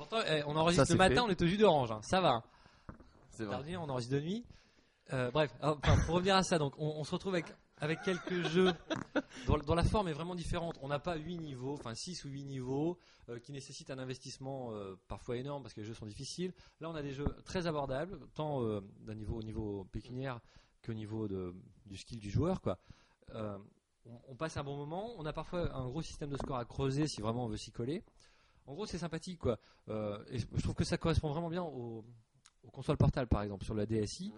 [0.01, 1.21] pourtant, eh, on enregistre Ça, le c'est matin, fait.
[1.21, 2.01] on est au jus d'orange, hein.
[2.03, 2.43] ça va.
[3.31, 3.77] c'est vrai.
[3.77, 4.45] On enregistre de nuit.
[5.13, 7.47] Euh, bref, enfin, pour revenir à ça, donc on, on se retrouve avec
[7.81, 8.73] avec quelques jeux
[9.47, 10.79] dont, dont la forme est vraiment différente.
[10.83, 14.73] On n'a pas 8 niveaux, enfin 6 ou 8 niveaux euh, qui nécessitent un investissement
[14.73, 16.53] euh, parfois énorme parce que les jeux sont difficiles.
[16.81, 20.41] Là, on a des jeux très abordables, tant euh, d'un niveau au niveau pécuniaire
[20.85, 21.55] qu'au niveau de,
[21.87, 22.61] du skill du joueur.
[22.61, 22.79] Quoi.
[23.35, 23.59] Euh,
[24.07, 25.15] on, on passe un bon moment.
[25.17, 27.73] On a parfois un gros système de score à creuser si vraiment on veut s'y
[27.73, 28.05] coller.
[28.71, 29.59] En gros, c'est sympathique, quoi.
[29.89, 32.05] Euh, et je trouve que ça correspond vraiment bien aux,
[32.63, 34.33] aux consoles portables, par exemple, sur la DSI.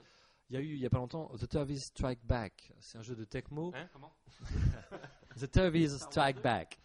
[0.48, 2.72] Il y a eu, il y a pas longtemps, The Turvis Strike Back.
[2.80, 3.72] C'est un jeu de Tecmo.
[3.74, 4.14] Hein, comment?
[5.38, 6.78] The Turvis Strike Back.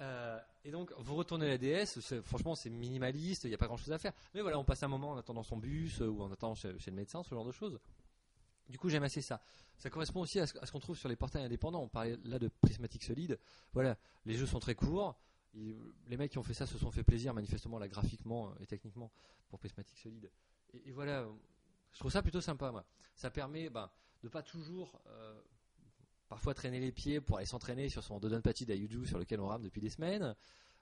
[0.00, 3.76] Euh, et donc, vous retournez la DS, franchement, c'est minimaliste, il n'y a pas grand
[3.76, 4.14] chose à faire.
[4.34, 6.78] Mais voilà, on passe un moment en attendant son bus euh, ou en attendant chez,
[6.78, 7.78] chez le médecin, ce genre de choses.
[8.70, 9.42] Du coup, j'aime assez ça.
[9.76, 11.82] Ça correspond aussi à ce, à ce qu'on trouve sur les portails indépendants.
[11.82, 13.38] On parlait là de Prismatic Solid.
[13.74, 15.18] Voilà, les jeux sont très courts.
[15.54, 18.66] Les mecs qui ont fait ça se sont fait plaisir, manifestement, là, graphiquement euh, et
[18.66, 19.10] techniquement,
[19.48, 20.30] pour Prismatic Solid.
[20.72, 21.26] Et, et voilà,
[21.92, 22.84] je trouve ça plutôt sympa, moi.
[23.14, 23.90] Ça permet ben,
[24.22, 25.40] de pas toujours, euh,
[26.28, 29.62] parfois, traîner les pieds pour aller s'entraîner sur son Dodonpachi d'Ayuju sur lequel on rame
[29.62, 30.34] depuis des semaines.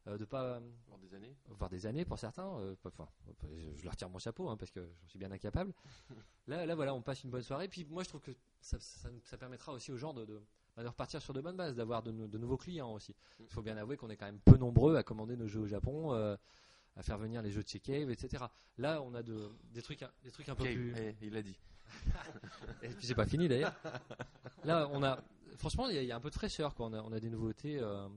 [0.06, 1.37] euh, de pas Pour des années.
[1.48, 2.48] voire des années pour certains.
[2.58, 3.06] euh, enfin,
[3.42, 5.72] je, je leur tire mon chapeau hein, parce que j'en suis bien incapable.
[6.48, 7.68] Là, là, voilà, on passe une bonne soirée.
[7.68, 10.42] Puis moi, je trouve que ça, ça- ça permettra aussi aux gens de, de,
[10.76, 13.14] bah, de repartir sur de bonnes bases, d'avoir de, nou- de nouveaux clients aussi.
[13.40, 15.66] Il faut bien avouer qu'on est quand même peu nombreux à commander nos jeux au
[15.66, 16.37] Japon, euh,
[16.96, 18.44] à faire venir les jeux de chez Cave, etc.
[18.78, 20.94] Là, on a de, des trucs, un- des trucs un peu plus.
[20.96, 21.58] eh, il a dit.
[22.82, 23.74] Et puis c'est pas fini d'ailleurs.
[24.64, 25.18] Là, on a,
[25.58, 26.74] franchement, il y, a- il y a un peu de fraîcheur.
[26.74, 26.87] Quoi.
[26.87, 28.08] On, a, on a des nouveautés euh,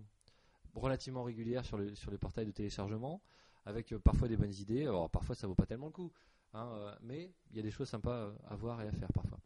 [0.75, 3.21] relativement régulières sur, le, sur les portails de téléchargement,
[3.65, 4.83] avec euh, parfois des bonnes idées.
[4.83, 6.11] Alors parfois, ça vaut pas tellement le coup,
[6.53, 9.39] hein, mais il y a des choses sympas à voir et à faire parfois.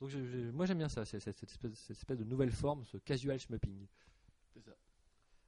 [0.00, 2.96] Donc je- je- moi j'aime bien ça, cette, espèce, cette espèce de nouvelle forme, ce
[2.98, 3.86] casual shmupping.
[4.52, 4.72] C'est ça.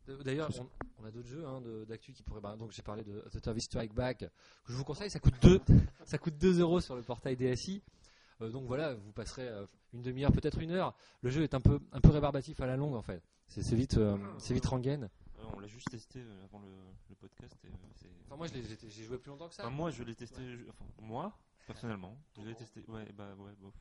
[0.06, 0.68] De- D'ailleurs, on,
[1.02, 2.40] on a d'autres jeux hein, d'actu qui pourraient.
[2.40, 5.10] bah, donc j'ai parlé de The Service Strike Back, que je vous conseille.
[5.10, 5.60] Ça coûte 2
[6.04, 7.82] ça coûte 2 euros sur le portail DSI.
[8.40, 10.94] Euh, donc voilà, vous passerez euh, une demi-heure, peut-être une heure.
[11.22, 13.22] Le jeu est un peu un peu rébarbatif à la longue en fait.
[13.48, 15.08] C'est vite euh, c'est vite rengaine.
[15.38, 16.68] Euh, On l'a juste testé avant le,
[17.08, 17.56] le podcast.
[17.64, 19.62] Et, euh, Enfin moi j'ai joué plus longtemps que ça.
[19.66, 20.42] Enfin, moi, je l'ai testé.
[20.68, 22.84] Enfin, moi, personnellement, je l'ai testé.
[22.88, 23.74] Ouais, bah ouais, bof.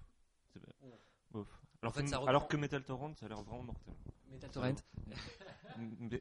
[0.81, 0.99] Ouais.
[1.31, 1.47] Bof.
[1.81, 3.93] Alors, fait, que, ça reprend- alors que Metal Torrent, ça a l'air vraiment mortel.
[4.31, 4.75] Metal Torrent.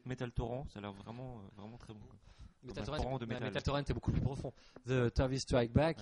[0.05, 1.99] Metal Torrent, ça a l'air vraiment, euh, vraiment très bon.
[2.01, 2.15] quoi.
[2.63, 3.25] Metal Torrent, torrent de.
[3.25, 4.53] Metal Torrent est beaucoup plus profond.
[4.85, 5.99] The Service Strike Back.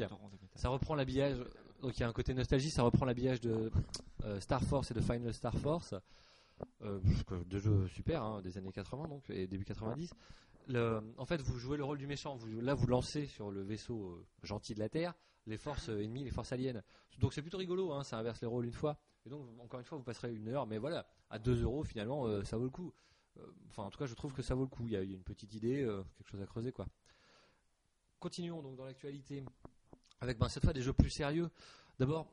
[0.56, 1.38] Ça reprend l'habillage,
[1.82, 3.72] donc il y a un côté nostalgie, ça reprend l'habillage de
[4.24, 5.93] euh, Star Force et de Final Star Force,
[6.82, 7.00] euh,
[7.46, 10.13] deux jeux super, hein, des années 80 donc, et début 90.
[10.67, 13.62] Le- en fait, vous jouez le rôle du méchant, vous, là vous lancez sur le
[13.62, 15.13] vaisseau euh, gentil de la Terre
[15.45, 16.82] les forces euh, ennemies, les forces aliens.
[17.19, 18.97] Donc c'est plutôt rigolo, hein, ça inverse les rôles une fois.
[19.25, 22.25] Et donc, encore une fois, vous passerez une heure, mais voilà, à 2 euros finalement,
[22.27, 22.93] euh, ça vaut le coup.
[23.38, 24.84] Euh, Enfin, en tout cas, je trouve que ça vaut le coup.
[24.86, 26.86] Il y a, il y a une petite idée, euh, quelque chose à creuser, quoi.
[28.19, 29.43] Continuons donc dans l'actualité
[30.21, 31.49] avec ben, cette fois des jeux plus sérieux.
[31.99, 32.27] D'abord,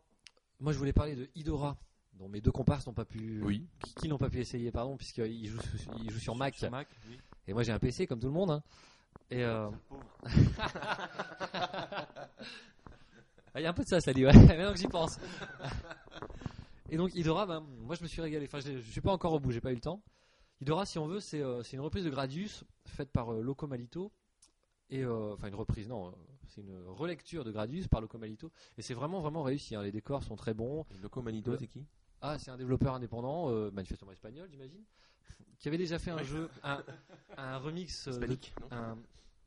[0.60, 1.76] moi je voulais parler de Idora,
[2.12, 3.66] dont mes deux comparses n'ont pas pu, Oui.
[3.82, 5.58] qui, qui n'ont pas pu essayer, pardon, puisqu'ils jouent,
[5.98, 7.18] ils jouent sur Mac, Sur Mac, oui.
[7.48, 8.50] et moi j'ai un PC comme tout le monde.
[8.50, 8.62] hein.
[9.30, 9.68] Et euh,
[13.56, 14.32] Il y a un peu de ça, ça dit, ouais.
[14.46, 15.18] Maintenant que j'y pense.
[16.88, 18.46] Et donc, Idora, ben, moi je me suis régalé.
[18.46, 20.02] Enfin, je je suis pas encore au bout, j'ai pas eu le temps.
[20.60, 24.12] Idora, si on veut, c'est euh, une reprise de Gradius faite par euh, Loco Malito.
[24.90, 26.10] Et, euh, enfin, une reprise, non, euh,
[26.48, 28.50] c'est une relecture de Gradius par Loco Malito.
[28.76, 29.74] Et c'est vraiment, vraiment réussi.
[29.76, 29.82] hein.
[29.82, 30.84] Les décors sont très bons.
[30.90, 31.86] Et Loco Manito, Le- c'est qui?
[32.22, 34.82] Ah, c'est un développeur indépendant, euh, manifestement espagnol, j'imagine,
[35.58, 36.82] qui avait déjà fait un jeu, un,
[37.38, 38.36] un remix, euh, de-
[38.72, 38.98] un,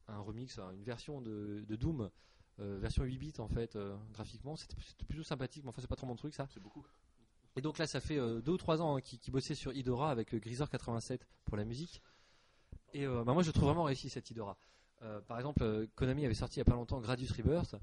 [0.07, 2.09] un remix, une version de, de Doom,
[2.57, 4.55] version 8 bits en fait, euh, graphiquement.
[4.55, 4.75] C'était
[5.07, 6.47] plutôt sympathique, mais enfin c'est pas trop mon truc ça.
[6.53, 6.85] C'est beaucoup.
[7.55, 9.73] Et donc là, ça fait euh, deux ou trois ans hein, qu'il qu'il bossait sur
[9.73, 12.01] Idora avec euh, Grisor 87 pour la musique.
[12.93, 14.57] Et euh, bah, moi, je trouve vraiment réussi cette Idora.
[15.03, 17.75] Euh, par exemple, euh, Konami avait sorti il y a pas longtemps Gradius Rebirth,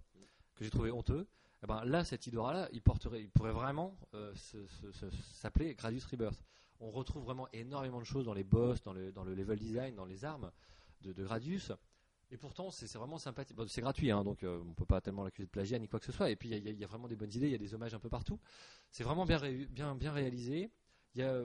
[0.55, 1.27] que j'ai trouvé honteux.
[1.63, 4.33] Eh ben, là, cette Idora-là, il, porterait, il pourrait vraiment euh,
[5.35, 6.43] s'appeler Gradius Rebirth.
[6.81, 9.95] On retrouve vraiment énormément de choses dans les boss, dans le, dans le level design,
[9.95, 10.51] dans les armes
[11.03, 11.73] de, de Gradius.
[12.33, 13.57] Et pourtant, c'est vraiment sympathique.
[13.66, 16.07] C'est gratuit, hein, donc euh, on peut pas tellement l'accuser de plagiat ni quoi que
[16.07, 16.31] ce soit.
[16.31, 17.75] Et puis, il y a- y, y vraiment des bonnes idées, il y a des
[17.75, 18.38] hommages un peu partout.
[18.93, 20.71] C'est vraiment bien, ré- bien, bien réalisé.
[21.16, 21.43] Il y, a,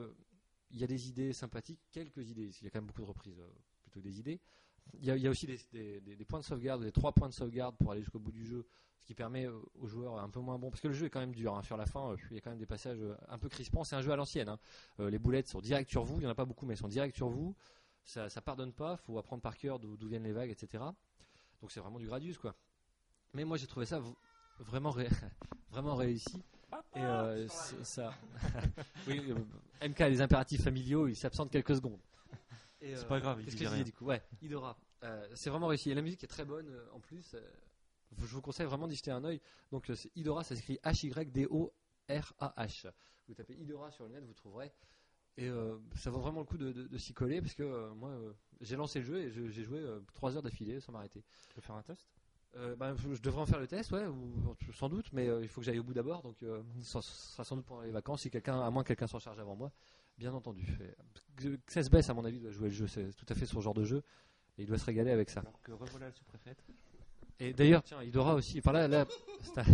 [0.70, 2.50] y des idées sympathiques, quelques idées.
[2.60, 3.48] Il y a quand même beaucoup de reprises euh,
[3.82, 4.40] plutôt des idées.
[4.94, 7.90] Il y a, y aussi des, points de sauvegarde, des trois points de sauvegarde pour
[7.90, 8.64] aller jusqu'au bout du jeu,
[9.00, 10.70] ce qui permet euh, aux joueurs un peu moins bons.
[10.70, 11.56] Parce que le jeu est quand même dur.
[11.56, 13.82] hein, sur la fin, euh, il y a quand même des passages un peu crispants.
[13.82, 14.48] C'est un jeu à l'ancienne.
[14.48, 14.58] hein.
[15.00, 16.14] Les boulettes sont direct sur vous.
[16.18, 17.56] Il n'y en a pas beaucoup, mais elles sont direct sur vous.
[18.06, 18.96] Ça, ça pardonne pas.
[18.96, 20.82] faut apprendre par cœur d'où viennent les vagues, etc.
[21.60, 22.54] Donc c'est vraiment du Gradius, quoi.
[23.34, 24.00] Mais moi, j'ai trouvé ça
[24.60, 25.08] vraiment, ré-
[25.70, 26.42] vraiment réussi.
[26.94, 28.14] Et euh, c'est- ça.
[29.06, 32.00] oui, euh, MK, les impératifs familiaux, ils s'absentent quelques secondes.
[32.80, 33.70] C'est euh, pas grave, il dit rien.
[33.72, 34.06] disais du coup?
[34.06, 34.78] Ouais, Idora.
[35.34, 35.90] C'est vraiment réussi.
[35.90, 37.34] Et la musique est très bonne en plus.
[38.18, 39.40] je vous conseille vraiment d'y jeter un oeil.
[39.70, 40.78] Donc Idora, ça s'écrit
[42.08, 42.90] R-A-H.
[43.28, 44.72] Vous tapez Idora sur le net, vous trouverez.
[45.38, 47.92] Et euh, ça vaut vraiment le coup de, de- de s'y coller parce que euh,
[47.94, 49.82] moi, euh, j'ai lancé le jeu et je- j'ai joué
[50.14, 51.22] 3 heures d'affilée sans m'arrêter.
[51.50, 52.06] Tu veux faire un test?
[52.56, 55.48] Euh, ben, je devrais en faire le test, ouais, ou, sans doute, mais euh, il
[55.48, 58.22] faut que j'aille au bout d'abord, donc euh, ça sera sans doute pendant les vacances,
[58.22, 59.70] si quelqu'un, à moins que quelqu'un s'en charge avant moi,
[60.16, 60.64] bien entendu.
[60.80, 60.94] Et,
[61.42, 63.34] que- que ça se baisse, à mon avis, doit jouer le jeu, c'est tout à
[63.34, 64.02] fait son genre de jeu,
[64.56, 65.40] et il doit se régaler avec ça.
[65.40, 66.64] Alors que revoilà le sous-préfète.
[67.38, 69.06] Et d'ailleurs, tiens, Idora aussi, enfin là, là
[69.56, 69.64] un-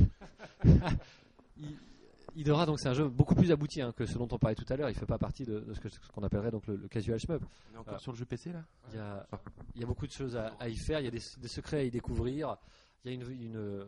[2.34, 4.64] Idora, donc c'est un jeu beaucoup plus abouti hein, que ce dont on parlait tout
[4.72, 5.80] à l'heure, il fait pas partie de, de ce
[6.12, 7.42] qu'on appellerait donc le, le casual shmup.
[7.70, 8.64] On est encore sur le jeu PC là?
[8.90, 9.26] Il y a,
[9.74, 11.48] il y a beaucoup de choses à, à y faire, il y a des, des
[11.48, 12.56] secrets à y découvrir,
[13.04, 13.86] il y a une, une,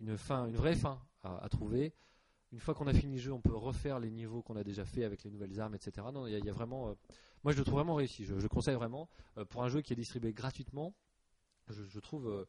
[0.00, 1.92] une fin, une vraie fin à, à trouver.
[2.52, 4.84] Une fois qu'on a fini le jeu, on peut refaire les niveaux qu'on a déjà
[4.84, 6.06] fait avec les nouvelles armes, etc.
[6.12, 6.94] Non, il y a, il y a vraiment, euh,
[7.44, 8.24] moi je le trouve vraiment réussi.
[8.24, 10.94] Je, je conseille vraiment euh, pour un jeu qui est distribué gratuitement.
[11.68, 12.44] Je, je trouve euh,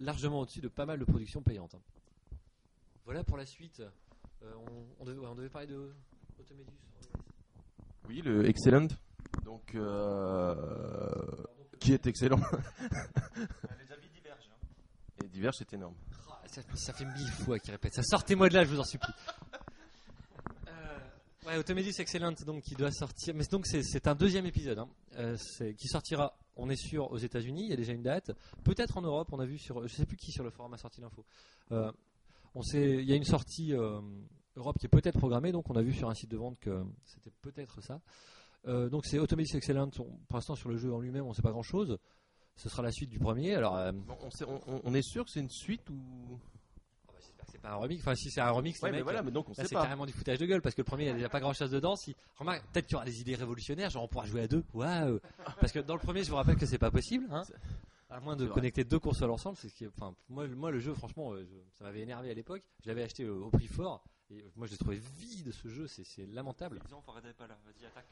[0.00, 1.74] largement au-dessus de pas mal de productions payantes.
[1.74, 1.80] hein.
[3.06, 3.82] Voilà pour la suite.
[4.42, 5.92] Euh, on, on devait, ouais, on devait parler de
[6.38, 6.70] Automédus.
[8.08, 8.88] Oui, le Excellent.
[9.44, 11.14] Donc, euh,
[11.78, 12.40] qui est excellent.
[13.36, 14.50] Les avis divergent.
[15.22, 15.94] Et Diverge, c'est énorme.
[16.28, 18.02] Ah, ça, ça fait mille fois qu'il répète ça.
[18.02, 19.12] Sortez-moi de là, je vous en supplie.
[20.68, 20.98] Euh,
[21.46, 23.34] ouais, Automedus Excellent, donc qui doit sortir.
[23.34, 24.88] Mais donc c'est un deuxième épisode, hein.
[25.18, 25.36] Euh,
[25.78, 26.36] qui sortira.
[26.56, 27.64] On est sûr aux États-Unis.
[27.64, 28.32] Il y a déjà une date.
[28.64, 29.28] Peut-être en Europe.
[29.32, 29.86] On a vu sur.
[29.86, 31.24] Je sais plus qui sur le forum a sorti l'info.
[32.56, 32.96] On sait.
[33.02, 34.00] Il y a une sortie euh,
[34.56, 35.52] Europe qui est peut-être programmée.
[35.52, 38.00] Donc on a vu sur un site de vente que c'était peut-être ça.
[38.66, 39.90] Euh, donc c'est Automedus Excellent.
[40.00, 41.98] On- pour l'instant sur le jeu en lui-même, on ne sait pas grand-chose.
[42.56, 43.54] Ce sera la suite du premier.
[43.54, 43.76] Alors.
[43.76, 45.94] euh, Bon, on, sait- on- on- on est sûr que c'est une suite ou?
[47.06, 48.00] ah bah, J'espère que c'est pas un remix.
[48.00, 49.66] Enfin, si c'est un remix, Ouais, les mais mecs, voilà, mais donc on Là, sait
[49.68, 49.82] c'est pas.
[49.82, 51.52] carrément du foutage de gueule parce que le premier, il n'y a déjà pas grand
[51.52, 51.94] chose dedans.
[51.96, 54.64] Si, remarque, peut-être qu'il y aura des idées révolutionnaires, genre on pourra jouer à deux.
[54.72, 55.20] Waouh
[55.60, 57.42] Parce que dans le premier, je vous rappelle que c'est pas possible, hein.
[58.08, 60.78] À moins de connecter deux consoles ensemble, c'est ce qui est- enfin, moi, moi, le
[60.78, 62.62] jeu, franchement, euh, je- ça m'avait énervé à l'époque.
[62.84, 64.04] Je l'avais acheté au, au prix fort.
[64.30, 66.80] Et euh, moi, je l'ai trouvé vide ce jeu, c'est c'est lamentable.
[66.84, 67.58] Disons, pas là.
[67.64, 68.06] Vas-y, attaque.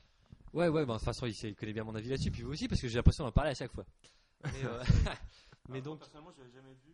[0.52, 2.30] Ouais, ouais, bah, de toute façon, il, sait- il connaît bien mon avis là-dessus.
[2.30, 3.84] Puis vous aussi, parce que j'ai l'impression d'en parler à chaque fois.
[4.44, 4.82] Mais, euh,
[5.70, 6.92] mais donc, personnellement, je l'avais jamais vu.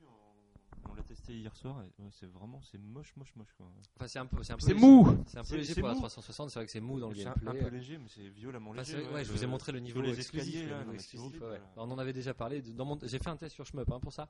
[1.14, 1.82] Testé hier soir.
[1.82, 3.52] Et, ouais, c'est vraiment, c'est moche, moche, moche.
[3.56, 3.66] quoi.
[3.96, 4.86] enfin, c'est un peu, c'est un peu C'est léger.
[4.86, 6.00] mou C'est un peu C'est- léger c'est pour la mou.
[6.00, 6.50] 360.
[6.50, 7.60] C'est vrai que c'est mou dans le C'est un, gameplay.
[7.60, 9.02] un peu léger, mais c'est violemment Enfin, léger.
[9.04, 10.46] c'est- ouais, je vous ai montré le niveau les exclusif.
[10.54, 11.58] escaliers, le là, niveau non, mais c'est exclusif, horrible, ouais.
[11.58, 11.72] là.
[11.74, 12.62] Alors, on en avait déjà parlé.
[12.62, 14.28] Dans mon- J'ai fait un test sur Shmup hein, pour ça.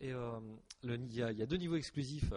[0.00, 0.38] Et euh,
[0.84, 2.32] le- il y, a- il y a deux niveaux exclusifs,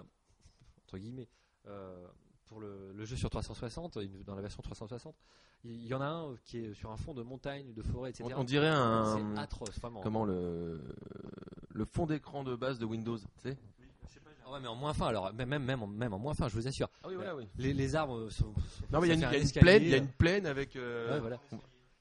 [0.86, 1.28] entre guillemets,
[1.68, 2.08] euh,
[2.46, 5.16] pour le, le jeu sur 360, une- dans la version 360.
[5.64, 8.34] Il y en a un qui est sur un fond de montagne, de forêt, etc.
[8.36, 9.34] On, on dirait un.
[9.36, 10.02] C'est atroce, vraiment.
[10.02, 10.82] Comment le.
[11.74, 13.58] Le fond d'écran de base de Windows, tu sais?
[14.52, 16.54] Ouais, mais en moins fin, alors, même, même, même, en, même en moins fin, je
[16.56, 16.90] vous assure.
[17.04, 17.48] Ah oui, voilà, oui.
[17.58, 18.54] Les, les arbres sont.
[18.56, 19.98] sont- Non, mais il y il y a un une escalier, plaine, il y a
[19.98, 20.76] euh, une plaine avec.
[20.76, 21.40] euh, ouais, voilà.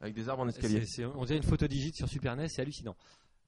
[0.01, 0.81] Avec des arbres en escalier.
[0.87, 2.97] C'est- c'est- on dirait une photo digite sur Super NES, c'est hallucinant.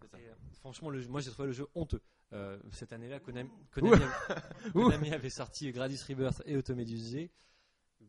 [0.00, 0.18] C'est ça.
[0.18, 2.02] Et, euh, franchement, le, jeu- moi j'ai trouvé le jeu honteux.
[2.32, 7.30] Euh, cette année-là, Konami, Konami, avait, Konami avait sorti Gradius Rebirth et Automedus G,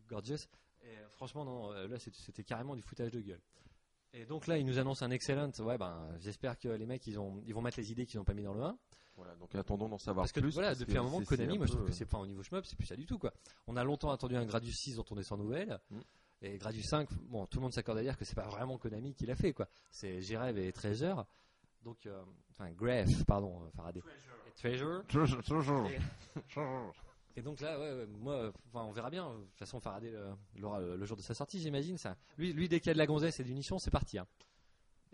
[0.08, 0.46] Gorgeous.
[0.82, 3.40] Et franchement, non, là c'était c'était carrément du foutage de gueule.
[4.12, 5.50] Et donc là, ils nous annoncent un excellent.
[5.58, 8.24] Ouais, ben, j'espère que les mecs ils, ont, ils vont mettre les idées qu'ils n'ont
[8.24, 8.78] pas mis dans le 1.
[9.16, 10.52] Voilà, donc attendons d'en savoir Parce que plus.
[10.54, 12.26] voilà, parce depuis que un moment, Konami, un moi je trouve que c'est pas au
[12.26, 13.32] niveau shmup, c'est plus ça du tout quoi.
[13.66, 15.78] On a longtemps attendu un Gradius 6 dont on est sans nouvelles.
[15.90, 16.00] Mm.
[16.42, 19.14] Et Gradius 5, bon, tout le monde s'accorde à dire que c'est pas vraiment Konami
[19.14, 19.68] qui l'a fait quoi.
[19.90, 21.24] C'est G-Rev et Treasure.
[21.82, 24.00] Donc, euh, enfin, Gref, pardon, euh, Faraday.
[24.48, 25.04] Et Treasure.
[25.06, 25.88] Toujours, toujours.
[25.88, 25.98] Et-
[27.36, 29.28] Et donc là, ouais, ouais, moi, euh, enfin, on verra bien.
[29.28, 31.98] De toute façon, Faraday euh, l'aura le, le jour de sa sortie, j'imagine.
[31.98, 32.16] Ça.
[32.38, 34.18] Lui, lui, dès qu'il y a de la gonzesse et du nichon, c'est parti.
[34.18, 34.26] hein.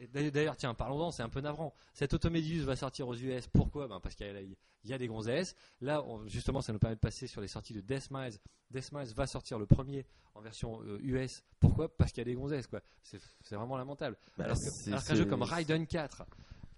[0.09, 1.75] D'ailleurs- tiens, parlons-en, c'est un peu navrant.
[1.93, 3.47] Cette Automéduse va sortir aux US.
[3.49, 3.87] Pourquoi?
[3.89, 4.57] Ben Parce qu'il y, a- il
[4.91, 5.55] y a des gonzesses.
[5.81, 8.39] Là, on- justement, ça nous permet de passer sur les sorties de Death Miles.
[8.71, 11.43] Death Miles va sortir le premier en version euh, US.
[11.59, 11.95] Pourquoi?
[11.95, 12.81] Parce qu'il y a des gonzesses, quoi.
[13.03, 13.21] C'est
[13.55, 14.17] vraiment lamentable.
[14.39, 14.57] Bah, alors
[15.05, 16.25] qu'un jeu comme Raiden 4,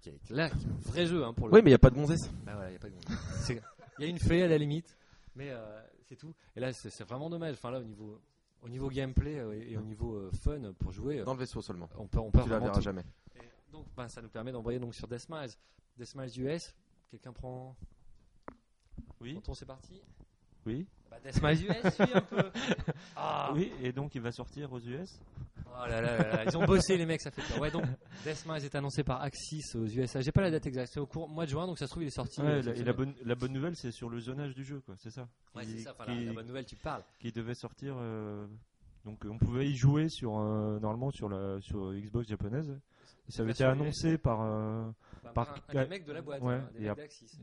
[0.01, 1.77] qui est là, qui est un vrai jeu hein, pour le Oui, mais il n'y
[1.77, 2.29] a pas de gonzesse.
[2.45, 3.19] bah voilà, il y a pas de gonzesse.
[3.43, 3.63] C'est-
[3.99, 4.97] Il y a une fée à la limite,
[5.37, 6.35] mais euh, c'est tout.
[6.57, 7.53] Et là, c'est c'est vraiment dommage.
[7.55, 8.19] Enfin là, au niveau,
[8.63, 11.41] au niveau gameplay euh, et, et au niveau euh, fun pour jouer, euh, Dans le
[11.41, 11.89] vaisseau seulement.
[11.97, 12.81] on peut, on peut Tu la verras tout.
[12.81, 13.05] jamais.
[13.37, 13.41] Et
[13.73, 15.51] donc, bah, ça nous permet d'envoyer donc sur Deathmiles,
[15.99, 16.75] Deathmiles US.
[17.11, 17.77] Quelqu'un prend?
[19.21, 20.01] Oui, Tonton, c'est parti.
[20.67, 22.43] oui, Bah, Deathmiles US, suis un peu.
[23.17, 23.53] Ah.
[23.55, 23.71] oui.
[23.83, 25.21] Et donc, il va sortir aux US.
[25.75, 27.59] Oh là là là là, ils ont bossé les mecs, ça fait peur.
[27.61, 27.85] Ouais, donc
[28.25, 30.21] Deathmiles est annoncé par Axis aux USA.
[30.21, 32.03] J'ai pas la date exacte, c'est au cours mois de juin, donc ça se trouve
[32.03, 32.41] il est sorti.
[32.43, 34.81] Ouais, euh, la- et la bonne, la bonne nouvelle, c'est sur le zonage du jeu,
[34.85, 34.95] quoi.
[34.99, 35.29] C'est ça.
[35.55, 35.95] Ouais, c'est ça.
[35.99, 37.03] Enfin, qui- la bonne nouvelle, tu parles.
[37.21, 37.95] qui devait sortir.
[37.99, 38.47] euh,
[39.05, 42.71] donc on pouvait y jouer sur euh, normalement sur la sur Xbox japonaise.
[43.29, 44.85] Et ça avait été annoncé par euh,
[45.25, 47.39] Bah, Par- un, un des mecs de la boîte, Ouais, hein, des et mecs d'Axis.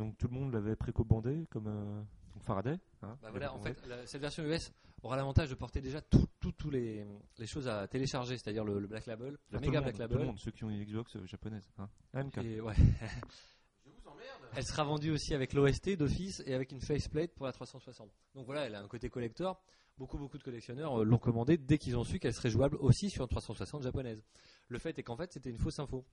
[0.00, 2.02] Donc tout le monde l'avait précommandé comme euh,
[2.34, 2.78] donc Faraday.
[3.02, 3.74] hein, Bah il voilà, en commandé.
[3.74, 7.06] fait, la- cette version US aura l'avantage de porter déjà tous tout, tous les,
[7.38, 9.94] les choses à télécharger, c'est-à-dire le, le Black Label, le tout, le méga monde, Black
[9.94, 10.26] tout le Label.
[10.26, 11.70] monde, ceux qui ont une Xbox euh, japonaise.
[11.78, 11.88] Hein.
[12.14, 12.38] Ah, MK.
[12.38, 12.74] Et, ouais.
[14.56, 18.10] elle sera vendue aussi avec l'OST d'office et avec une faceplate pour la 360.
[18.34, 19.60] Donc voilà, elle a un côté collector.
[19.98, 23.10] Beaucoup, beaucoup de collectionneurs euh, l'ont commandée dès qu'ils ont su qu'elle serait jouable aussi
[23.10, 24.22] sur une 360 japonaise.
[24.68, 26.06] Le fait est qu'en fait, c'était une fausse info.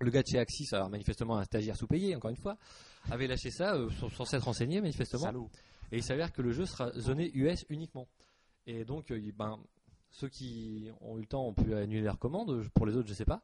[0.00, 2.56] Le gars de chez Axis, alors manifestement un stagiaire sous-payé, encore une fois,
[3.10, 5.22] avait lâché ça euh, sans, sans s'être renseigné manifestement.
[5.24, 5.50] Salaud.
[5.92, 8.08] Et il s'avère que le jeu sera zoné US uniquement.
[8.66, 9.58] Et donc, euh, ben,
[10.10, 12.68] ceux qui ont eu le temps ont pu annuler leur commande.
[12.74, 13.42] Pour les autres, je sais pas.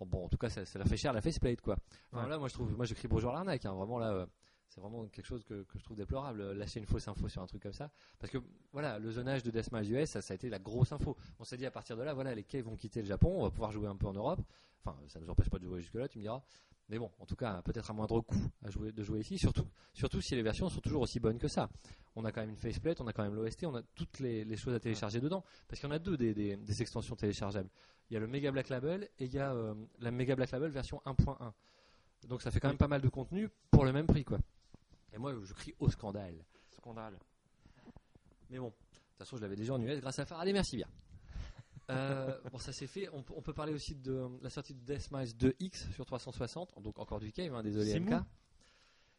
[0.00, 1.76] Bon, en tout cas, ça, ça leur fait cher la faceplate, quoi.
[2.10, 2.30] Enfin, Ouais.
[2.30, 3.66] là, moi, je trouve, moi, je crie bonjour à l'arnaque.
[3.66, 3.74] hein.
[3.74, 4.26] Vraiment, là, euh,
[4.70, 6.40] c'est vraiment quelque chose que, je trouve déplorable.
[6.40, 7.90] euh, Lâcher une fausse info sur un truc comme ça.
[8.18, 8.38] Parce que,
[8.72, 11.16] voilà, le zonage de Deathmatch US, ça, a été la grosse info.
[11.38, 13.32] On s'est dit, à partir de là, voilà, les quais vont quitter le Japon.
[13.36, 14.40] On va pouvoir jouer un peu en Europe.
[14.84, 16.42] Enfin, ça ne nous empêche pas de jouer jusque-là, tu me diras.
[16.88, 19.38] Mais bon, en tout cas, peut-être à moindre coût de jouer ici.
[19.38, 21.68] Surtout, surtout si les versions sont toujours aussi bonnes que ça
[22.16, 24.56] on a quand même une faceplate, on a quand même l'OST, on a toutes les,
[24.56, 25.44] choses à télécharger dedans.
[25.68, 27.70] Parce qu'il y en a deux des extensions téléchargeables.
[28.10, 30.50] Il y a le Mega Black Label et il y a euh, la Mega Black
[30.50, 31.52] Label version 1.1.
[32.26, 34.38] Donc ça fait quand même pas mal de contenu pour le même prix, quoi.
[35.12, 36.34] Et moi, je crie au scandale.
[36.70, 37.18] Scandale.
[38.48, 40.88] Mais bon, de toute façon, je l'avais déjà en US grâce à Faraday, merci bien.
[41.90, 43.08] Euh, bon, ça c'est fait.
[43.12, 46.80] On, peut- on peut parler aussi de la sortie de Deathmatch 2X sur 360.
[46.80, 48.14] Donc encore du cave, hein, désolé C'est MK.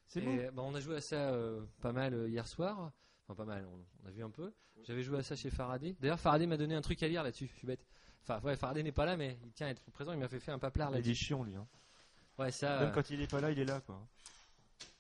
[0.08, 0.36] C'est bon.
[0.54, 2.92] bah, on a joué à ça euh, pas mal euh, hier soir.
[3.28, 4.54] Enfin, pas mal, on, on a vu un peu.
[4.84, 5.96] J'avais joué à ça chez Faraday.
[6.00, 7.48] D'ailleurs, Faraday m'a donné un truc à lire là-dessus.
[7.48, 7.86] Je suis bête.
[8.24, 10.14] Enfin, ouais, Faraday n'est pas là, mais il tient à être présent.
[10.14, 11.26] Il m'a fait faire un paplard Il est là-dessus.
[11.26, 11.56] chiant lui.
[11.56, 11.68] Hein.
[12.40, 12.80] Ouais, ça.
[12.80, 14.02] Même euh, quand il est pas là, il est là quoi.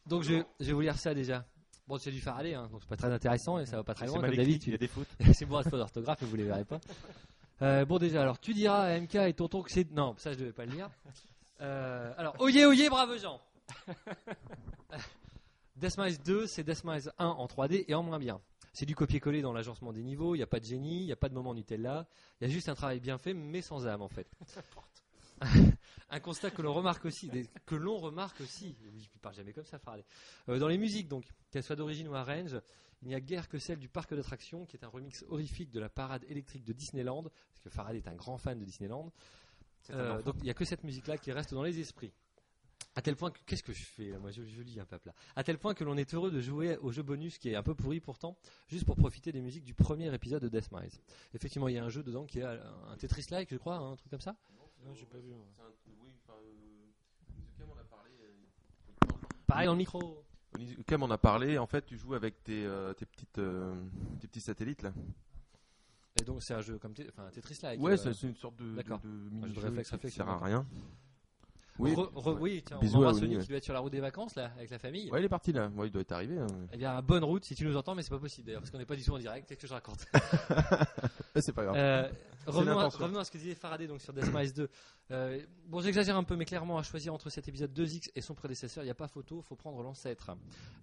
[0.05, 1.45] Donc, je, je vais vous lire ça déjà.
[1.87, 4.07] Bon, c'est du Faraday, hein, donc c'est pas très intéressant et ça va pas très
[4.07, 4.67] loin comme d'habitude.
[4.67, 5.09] Il y a des fautes.
[5.33, 6.79] c'est bon à faute d'orthographe, mais vous les verrez pas.
[7.61, 9.91] Euh, bon, déjà, alors tu diras à MK et Tonton que c'est.
[9.91, 10.89] Non, ça je devais pas le lire.
[11.59, 13.41] Euh, alors, oyez, oyez, brave gens
[15.75, 18.39] Deathmise 2, c'est Deathmise 1 en 3D et en moins bien.
[18.73, 21.11] C'est du copier-coller dans l'agencement des niveaux, il n'y a pas de génie, il n'y
[21.11, 22.07] a pas de moment Nutella,
[22.39, 24.27] il y a juste un travail bien fait, mais sans âme en fait.
[26.11, 29.35] un constat que l'on remarque aussi, des- que l'on remarque aussi, oui, je ne parle
[29.35, 30.05] jamais comme ça, Faraday.
[30.49, 32.59] Euh, dans les musiques donc, qu'elles soient d'origine ou arrange,
[33.01, 35.79] il n'y a guère que celle du parc d'attractions, qui est un remix horrifique de
[35.79, 39.11] la parade électrique de Disneyland, parce que Faraday est un grand fan de Disneyland.
[39.89, 42.13] Euh, donc il n'y a que cette musique-là qui reste dans les esprits.
[42.93, 44.19] À tel point que qu'est-ce que je fais là?
[44.19, 45.13] Moi je, je lis un peu là.
[45.35, 47.63] À tel point que l'on est heureux de jouer au jeu bonus qui est un
[47.63, 50.99] peu pourri pourtant, juste pour profiter des musiques du premier épisode de Deathmise.
[51.33, 53.95] Effectivement, il y a un jeu dedans qui est un Tetris-like, je crois, hein, un
[53.95, 54.35] truc comme ça.
[54.85, 55.31] Non, j'ai pas vu.
[55.55, 58.11] C'est un- oui, enfin, euh, m'en a parlé.
[58.21, 59.07] euh,
[59.47, 60.23] Pareil dans le micro.
[60.57, 61.57] Nizuka m'en a parlé.
[61.57, 63.73] En fait, tu joues avec tes, euh, tes petites, euh,
[64.19, 64.91] tes petits satellites là.
[66.19, 67.79] Et donc c'est un jeu comme enfin, Tetris-like.
[67.81, 70.39] Ouais, euh, c'est une sorte de, de, de de mini-jeu réflexe, qui réflexe, sert à
[70.39, 70.65] rien.
[71.79, 73.41] Oui, Re- re- oui, tiens, on Bisous à embrasse Sony ouais.
[73.41, 75.09] qui doit être sur la route des vacances là, avec la famille.
[75.09, 75.69] ouais, il est parti là.
[75.69, 76.37] Ouais, il doit être arrivé.
[76.37, 76.47] hein.
[76.73, 78.77] Eh bien, bonne route si tu nous entends, mais c'est pas possible d'ailleurs, parce qu'on
[78.77, 79.47] n'est pas du tout en direct.
[79.47, 80.05] Qu'est-ce que je raconte?
[80.13, 80.21] Ouais,
[81.41, 81.75] c'est pas grave.
[81.77, 82.09] Euh,
[82.45, 83.03] revenons, à, l'intention.
[83.03, 84.69] revenons à ce que disait Faraday donc sur Deathmise 2.
[85.11, 88.33] Euh, bon, j'exagère un peu, mais clairement, à choisir entre cet épisode 2X et son
[88.33, 90.31] prédécesseur, il n'y a pas photo, faut prendre l'ancêtre.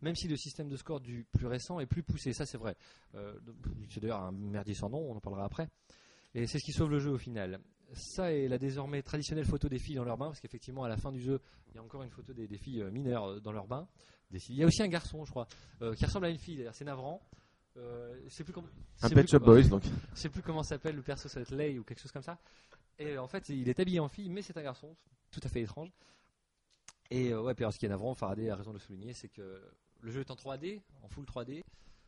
[0.03, 2.77] Même si le système de score du plus récent est plus poussé, ça c'est vrai.
[3.15, 3.35] Euh,
[3.91, 5.69] c'est d'ailleurs un merdier sans nom, on en parlera après.
[6.35, 7.61] Et c'est ce qui sauve le jeu au final.
[7.95, 10.99] Ça et la désormais traditionnelle photo des filles dans leur bain, parce qu'effectivement, à la
[10.99, 13.53] fin du jeu, il y a encore une photo des, des filles euh, mineures dans
[13.53, 13.89] leur bain.
[14.31, 15.49] Il y a aussi un garçon, je crois,
[15.83, 17.23] euh, qui ressemble à une fille, d'ailleurs, c'est navrant.
[17.79, 18.43] Euh, plus je
[19.07, 19.83] Un sais Pet plus Shop comment- Boys donc.
[20.15, 22.23] je sais plus comment s'appelle le perso, ça va être Lay ou quelque chose comme
[22.23, 22.39] ça.
[22.99, 24.95] Et euh, en fait, il est habillé en fille, mais c'est un garçon,
[25.31, 25.91] tout à fait étrange.
[27.11, 29.13] Et euh, ouais, puis alors, ce qui est navrant, Faraday a raison de le souligner,
[29.15, 29.63] c'est que
[30.01, 31.63] le jeu est en 3D, en full 3D,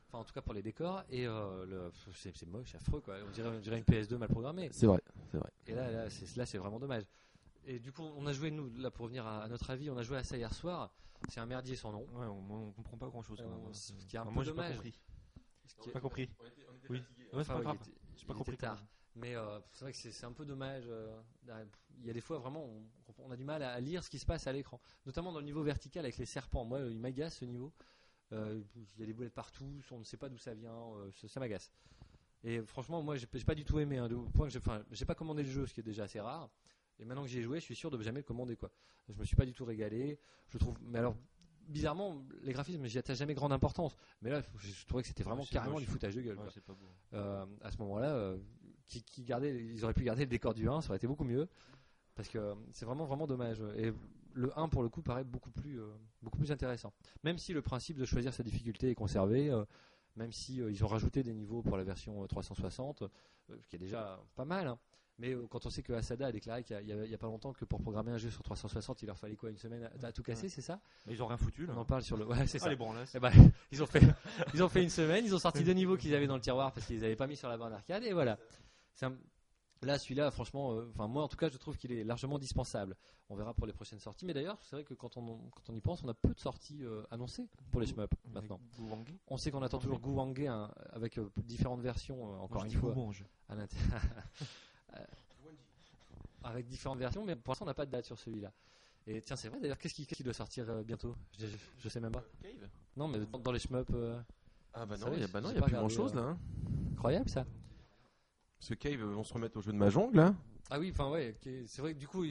[0.09, 3.15] enfin en tout cas pour les décors, et euh, le- c'est c'est moche, affreux quoi.
[3.27, 4.69] On dirait, on dirait une PS2 mal programmée.
[4.73, 5.51] C'est vrai, c'est vrai.
[5.67, 7.05] Et là, là, c'est là, c'est vraiment dommage.
[7.67, 9.97] Et du coup, on a joué, nous, là pour revenir à, à notre avis, on
[9.97, 10.93] a joué à ça hier soir.
[11.29, 12.07] C'est un merdier sans nom.
[12.15, 13.41] Ouais, on, moi, on comprend pas grand chose.
[13.41, 14.93] Euh, ce qui est un peu moi, j'ai pas dommage.
[15.85, 16.29] J'ai pas compris.
[16.39, 16.99] On était, on était Oui.
[16.99, 17.29] fatigués.
[17.33, 18.53] Ouais, Enfin, pas était- J'ai pas il compris.
[18.55, 18.85] était tard.
[19.17, 20.85] Mais euh, c'est vrai que c'est c'est un peu dommage.
[20.87, 21.21] euh,
[21.99, 22.83] il y a des fois vraiment, on,
[23.19, 25.45] on a du mal à, lire ce qui se passe à l'écran, notamment dans le
[25.45, 26.65] niveau vertical avec les serpents.
[26.65, 27.73] Moi, il m'agace ce niveau.
[28.33, 31.11] Euh, il y a des boulettes partout, on ne sait pas d'où ça vient, euh,
[31.13, 31.73] ça, ça m'agace.
[32.45, 33.99] Et franchement, moi, j'ai pas du tout aimé.
[33.99, 35.85] hein, de- au point que j'ai, enfin, j'ai pas commandé le jeu, ce qui est
[35.85, 36.49] déjà assez rare.
[37.01, 38.71] Et maintenant que j'y ai joué, je suis sûr de jamais le commander quoi.
[39.09, 40.21] Je me suis pas du tout régalé.
[40.49, 41.17] Je trouve, mais alors.
[41.71, 43.97] Bizarrement, les graphismes, j'y attache jamais grande importance.
[44.23, 45.85] Mais là, je, trouvais que c'était vraiment carrément moche.
[45.85, 46.37] du foutage de gueule.
[46.37, 46.87] Ouais, quoi c'est pas beau.
[47.15, 48.39] euh, à ce moment-là, euh,
[48.87, 51.25] qui, qui gardait, ils auraient pu garder le décor du 1, ça aurait été beaucoup
[51.25, 51.49] mieux.
[52.15, 53.63] Parce que euh, c'est vraiment vraiment dommage.
[53.77, 53.93] Et
[54.35, 55.89] le 1 pour le coup paraît beaucoup plus, euh,
[56.23, 56.93] beaucoup plus intéressant.
[57.25, 59.51] Même si le principe de choisir sa difficulté est conservé,
[60.17, 63.09] même si ils ont rajouté des niveaux pour la version euh, 360, euh,
[63.61, 64.67] ce qui est déjà pas mal.
[64.69, 64.79] hein.
[65.21, 67.65] Mais euh, quand on sait que Asada a déclaré qu'il y a- pas longtemps que
[67.67, 70.23] pour programmer un jeu sur 360, il leur fallait quoi une semaine à, à tout
[70.23, 70.81] casser, c'est ça?
[71.07, 71.75] Mais ils ont rien foutu là.
[71.77, 72.25] On en parle sur le.
[72.27, 72.71] Ouais, c'est Ah, ça.
[72.71, 73.15] les branlasses.
[73.15, 73.31] Eh ben,
[73.73, 74.03] ils ont fait,
[74.55, 76.73] ils ont fait une semaine, ils ont sorti deux niveaux qu'ils avaient dans le tiroir
[76.73, 78.39] parce qu'ils n'avaient pas mis sur la borne arcade et voilà.
[79.03, 79.17] Un-
[79.83, 82.95] Là, celui-là, franchement, euh, moi en tout cas, je trouve qu'il est largement dispensable.
[83.31, 84.27] On verra pour les prochaines sorties.
[84.27, 86.39] Mais d'ailleurs, c'est vrai que quand on, quand on y pense, on a peu de
[86.39, 88.61] sorties euh, annoncées pour les shmups maintenant.
[89.29, 92.95] On sait qu'on attend toujours Gouwange hein, avec euh, différentes versions, encore Moi, une fois,
[93.49, 94.03] à l'intérieur.
[94.95, 95.05] Euh,
[96.43, 98.53] avec différentes versions, mais pour l'instant, on n'a pas de date sur celui-là.
[99.07, 101.15] Et tiens, c'est vrai d'ailleurs, qu'est-ce qui, doit sortir euh, bientôt?
[101.39, 102.25] Je, je, je sais même pas.
[102.43, 102.69] Cave?
[102.97, 104.19] Non, mais dans, dans les shmups, euh,
[104.73, 106.17] Ah bah non, il y a, bah non, y a plus grand regardé, chose euh.
[106.17, 106.23] là.
[106.23, 106.39] hein.
[106.93, 107.45] incroyable ça.
[108.59, 110.35] Parce que Cave euh, vont se remettre au jeu de Mahjong là.
[110.71, 111.35] Ah oui, enfin ouais,
[111.67, 112.25] c'est vrai que du coup,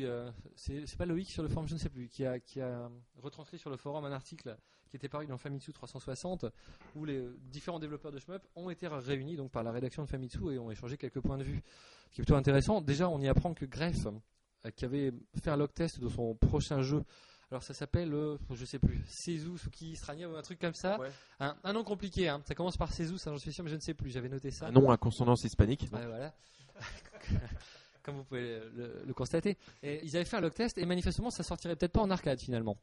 [0.55, 3.60] c'est pas Loïc sur le forum, je ne sais plus, qui a, qui a retranscrit
[3.60, 4.55] sur le forum un article
[4.89, 6.45] qui était paru dans Famitsu 360
[6.95, 10.51] où les différents développeurs de shmup ont été réunis donc par la rédaction de Famitsu
[10.51, 11.61] et ont échangé quelques points de vue.
[12.09, 12.81] Ce qui est plutôt intéressant.
[12.81, 14.07] Déjà, on y apprend que Greff,
[14.65, 17.03] euh, qui avait fait un log test de son prochain jeu,
[17.51, 20.99] alors ça s'appelle, euh, je sais plus, Seizu Suki Strania ou un truc comme ça.
[20.99, 21.09] Ouais.
[21.39, 22.41] Un, un nom compliqué, hein.
[22.45, 24.51] ça commence par Seizu, ça j'en suis sûr, mais je ne sais plus, j'avais noté
[24.51, 24.67] ça.
[24.67, 25.87] Un nom à consonance hispanique.
[25.91, 26.33] Ouais, voilà.
[28.03, 29.57] Comme vous pouvez le, le constater.
[29.83, 32.39] Et ils avaient fait un log test et manifestement ça sortirait peut-être pas en arcade
[32.39, 32.77] finalement.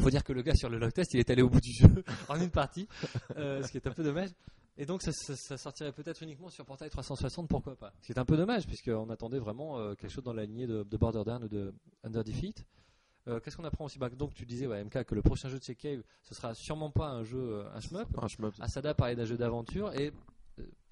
[0.00, 1.72] Faut dire que le gars sur le log test il est allé au bout du
[1.72, 2.88] jeu en une partie,
[3.36, 4.30] euh, ce qui est un peu dommage.
[4.78, 7.92] Et donc ça, ça- ça sortirait peut-être uniquement sur portail 360, pourquoi pas?
[8.00, 10.66] Ce qui est un peu dommage puisqu'on attendait vraiment euh, quelque chose dans la lignée
[10.66, 12.64] de, de Borderlands ou de Under Defeat.
[13.28, 13.98] Euh, Qu'est-ce qu'on apprend aussi?
[13.98, 16.54] Bah, Donc tu disais ouais, MK que le prochain jeu de chez Cave ce sera
[16.54, 18.08] sûrement pas un jeu un shmup.
[18.16, 18.54] Un shmup.
[18.60, 20.12] Asada parlait d'un jeu d'aventure et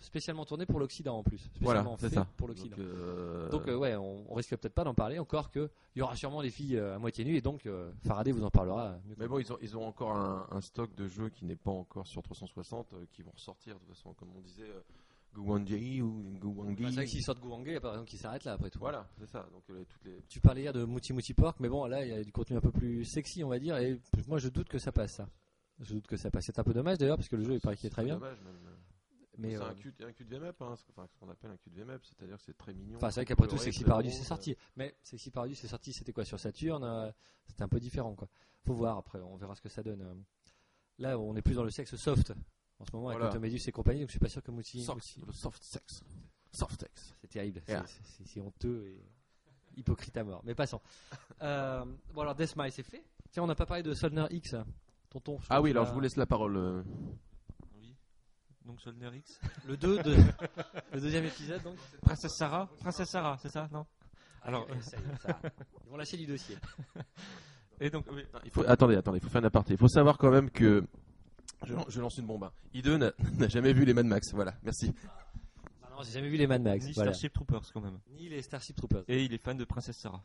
[0.00, 1.50] spécialement tourné pour l'Occident en plus.
[1.60, 2.26] Voilà, Spécialement fait ça.
[2.36, 2.76] pour l'Occident.
[2.76, 5.98] Donc, euh, Donc, euh, ouais, on, on risque peut-être pas d'en parler encore que il
[5.98, 8.50] y aura sûrement des filles euh, à moitié nues et donc euh, Faraday vous en
[8.50, 8.98] parlera.
[9.08, 11.56] mieux Mais bon, ils ont, ils ont encore un, un stock de jeux qui n'est
[11.56, 14.80] pas encore sur 360, euh, qui vont ressortir de toute façon, comme on disait, euh,
[15.34, 16.82] Guwanji ou Guwangi.
[16.82, 18.52] Bah, c'est vrai que s'ils sortent Gouwange, il y a pas raison qu'ils s'arrêtent là
[18.52, 18.78] après tout.
[18.78, 19.46] Voilà, c'est ça.
[19.52, 20.22] Donc euh, toutes les.
[20.28, 22.56] Tu parlais hier de Mouti Mouti Pork, mais bon là il y a du contenu
[22.56, 25.28] un peu plus sexy on va dire et moi je doute que ça passe ça.
[25.80, 26.46] Je doute que ça passe.
[26.46, 28.14] C'est un peu dommage d'ailleurs parce que le jeu il paraît qu'il est très bien.
[28.14, 28.54] Dommage, même.
[29.38, 31.56] Mais c'est euh, un cul, un de VMAP, hein, ce enfin, ce qu'on appelle un
[31.56, 32.96] cul de VMAP, c'est-à-dire que c'est très mignon.
[32.96, 34.56] Enfin, c'est vrai qu'après tout, Sexy Paradis c'est sorti.
[34.76, 37.10] Mais Sexy Paradis c'est sorti, c'était quoi sur Saturn euh,
[37.46, 38.28] C'était un peu différent quoi.
[38.66, 40.02] Faut voir après, on verra ce que ça donne.
[40.02, 40.14] euh.
[40.98, 42.32] Là, on est plus dans le sexe soft
[42.80, 43.28] en ce moment avec Voilà.
[43.28, 44.82] Et compagnie, donc je suis pas sûr que Mouti.
[44.82, 46.02] Soft, Mouti- le soft sex.
[46.52, 47.14] Soft sex.
[47.20, 47.84] C'est terrible, Yeah.
[47.86, 49.04] c'est- honteux et
[49.76, 50.42] hypocrite à mort.
[50.44, 50.80] Mais passons.
[51.40, 53.04] Euh, bon alors Deathmile c'est fait.
[53.30, 54.56] Tiens, on n'a pas parlé de Solner X,
[55.08, 55.38] tonton.
[55.50, 56.84] Ah oui, alors je vous laisse la parole.
[58.68, 59.40] Donc Solner X.
[59.66, 60.14] Le 2 de
[60.92, 61.74] le deuxième épisode donc.
[62.02, 63.84] Princesse Sarah Princesse Sarah, c'est ça Non?
[64.42, 65.40] Alors, Ah, ça y est, ça.
[65.84, 66.56] Ils vont lâcher du dossier.
[67.80, 68.22] Et donc, oui.
[68.32, 69.72] Non, il faut, attendez, attendez, il faut faire un aparté.
[69.72, 70.84] Il faut savoir quand même que.
[71.64, 72.44] Je, je lance une bombe.
[72.44, 72.52] hein.
[72.74, 72.86] Ide
[73.38, 74.32] n'a jamais vu les Mad Max.
[74.32, 74.94] Voilà, merci.
[75.82, 76.84] Ah non, j'ai jamais vu les Mad Max.
[76.86, 77.12] Ni voilà.
[77.12, 77.98] Starship Troopers quand même.
[78.16, 79.02] Ni les Starship Troopers.
[79.08, 80.22] Et il est fan de Princesse Sarah.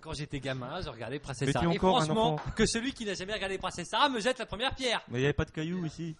[0.00, 1.72] Quand j'étais gamin, je regardais Princesse Sarah.
[1.72, 5.02] Et franchement, que celui qui n'a jamais regardé Princesse Sarah me jette la première pierre.
[5.08, 6.16] Mais il n'y avait pas de cailloux ici.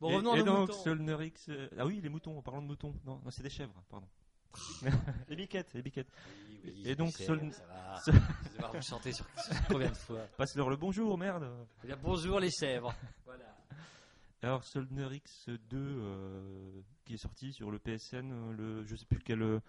[0.00, 1.50] Bon, et, revenons à et nos donc, moutons.
[1.50, 2.94] Euh, Ah oui, les moutons, en parlant de moutons.
[3.04, 4.06] Non, non c'est des chèvres, pardon.
[5.28, 6.08] les biquettes, les biquettes.
[6.18, 8.00] Oui, oui, Et donc, je sais, Sol- ça va.
[8.00, 9.26] Sol- Je vais devoir vous chanter sur
[9.68, 11.44] combien de fois Passe-leur le bonjour, merde.
[11.82, 12.94] Veux dire, Bonjour les chèvres.
[13.24, 13.44] Voilà.
[14.42, 19.18] Alors Solner X2 euh, qui est sorti sur le PSN, euh, le, je sais plus
[19.18, 19.42] quel.
[19.42, 19.60] euh,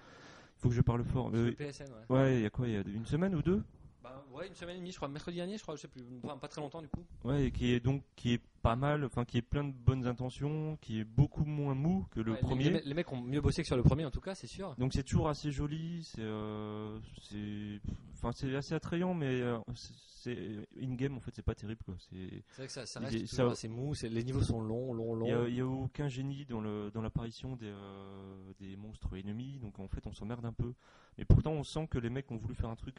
[0.59, 1.29] faut que je parle fort.
[1.29, 2.15] Sur Euh, le PSN, ouais.
[2.17, 3.61] ouais, il y a quoi Il y a une semaine ou deux?
[4.01, 5.09] Bah, ouais, une semaine et demie, je crois.
[5.09, 6.01] Mercredi dernier, je crois, je sais plus.
[6.23, 7.05] Enfin, pas très longtemps du coup.
[7.25, 10.05] Ouais, et qui est donc qui est pas mal, enfin qui est plein de bonnes
[10.07, 12.70] intentions, qui est beaucoup moins mou que le Ouais, premier.
[12.70, 14.76] Les, les mecs ont mieux bossé que sur le premier, en tout cas, c'est sûr.
[14.78, 17.80] Donc c'est toujours assez joli, c'est euh, c'est
[18.14, 19.97] enfin c'est assez attrayant mais euh, c'est-
[20.80, 21.95] in game en fait c'est pas terrible quoi.
[21.97, 22.18] C'est
[22.57, 23.93] vrai que ça, reste ça- assez mou.
[24.03, 25.45] Les niveaux sont longs, longs, y longs.
[25.47, 29.80] il y a aucun génie dans le dans l'apparition des euh, des monstres ennemis donc
[29.80, 30.74] en fait on s'emmerde un peu.
[31.18, 32.97] Mais pourtant on sent que les mecs ont voulu faire un truc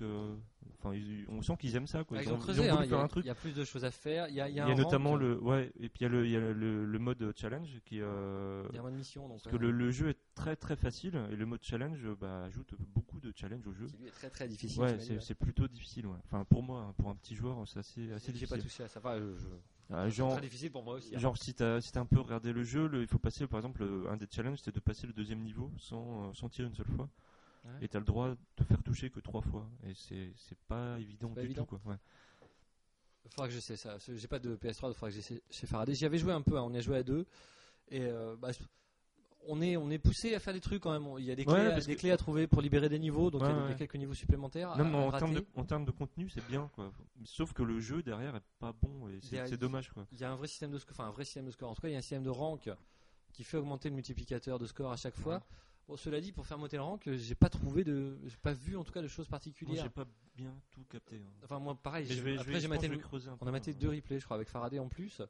[0.80, 0.96] enfin
[1.28, 2.16] on sent qu'ils aiment ça quoi.
[2.18, 3.24] Ouais, Ils, ont creusé, ils ont hein, voulu y, faire a- un truc.
[3.24, 4.28] il y a plus de choses à faire.
[4.28, 6.24] Il y a, y y a, notamment le ouais et puis il y a le
[6.26, 9.28] il y a le, le mode challenge qui euh, Il y a moins de missions.
[9.28, 12.06] Donc, parce que ouais, le, le jeu est très très facile et le mode challenge
[12.20, 13.86] bah, ajoute beaucoup de challenge au jeu.
[13.86, 14.80] qui lui est très très difficile.
[14.82, 15.34] Ouais, c'est ouais.
[15.34, 16.06] plutôt difficile.
[16.06, 16.16] Ouais.
[16.24, 18.62] Enfin, pour moi, hein, pour un petit joueur, c'est assez, assez J'ai pas difficile.
[18.62, 19.00] touché à ça.
[19.00, 19.46] Enfin, je- je-
[19.90, 21.14] Ah, c'est genre, très difficile pour moi aussi.
[21.14, 21.18] hein.
[21.18, 23.58] genre, si t'as si t'as un peu regardé le jeu, le- il faut passer, par
[23.58, 26.68] exemple, le- un des challenges, c'est de passer le deuxième niveau sans, euh, sans tirer
[26.68, 27.08] une seule fois.
[27.64, 27.70] Ouais.
[27.82, 29.68] Et t'as le droit de te faire toucher que trois fois.
[29.86, 30.32] Et c'est
[30.66, 31.64] pas évident pas du évident.
[31.64, 31.78] tout.
[31.78, 31.92] Quoi.
[31.92, 31.98] Ouais.
[33.34, 33.96] Faudra que j'essaie ça.
[34.08, 35.94] J'ai pas de PS3, il faudra que j'essaie chez Faraday.
[35.94, 37.24] J'y avais joué un peu, hein, on y a joué à deux.
[37.88, 38.50] Et euh, bah,
[39.48, 41.08] on est, on est poussé à faire des trucs quand même.
[41.18, 42.88] Il y a des clés, Ouais, à, parce des que- clés à trouver pour libérer
[42.88, 43.76] des niveaux, donc il y a- Ouais, il y, a ouais.
[43.76, 44.70] quelques niveaux supplémentaires.
[44.70, 45.60] À, en, à termes de, gratter.
[45.60, 46.70] en termes de contenu, c'est bien.
[46.74, 46.92] Quoi.
[47.24, 49.90] Sauf que le jeu derrière est pas bon et c'est dommage.
[49.90, 50.06] Quoi.
[50.12, 51.70] Il y a un vrai système de score, enfin un vrai système de score.
[51.70, 52.70] En tout cas, il y a un système de rank
[53.32, 55.42] qui fait augmenter le multiplicateur de score à chaque fois.
[55.92, 58.78] Bon, cela dit, pour faire monter le que j'ai pas trouvé de, j'ai pas vu
[58.78, 59.82] en tout cas de choses Moi, particulières.
[59.84, 61.16] j'ai pas bien tout capté.
[61.16, 61.28] hein.
[61.44, 62.98] Enfin moi pareil, je vais, après j'ai maté le-
[63.42, 63.76] on a maté hein.
[63.78, 65.20] deux replays, je crois, avec Faraday en plus.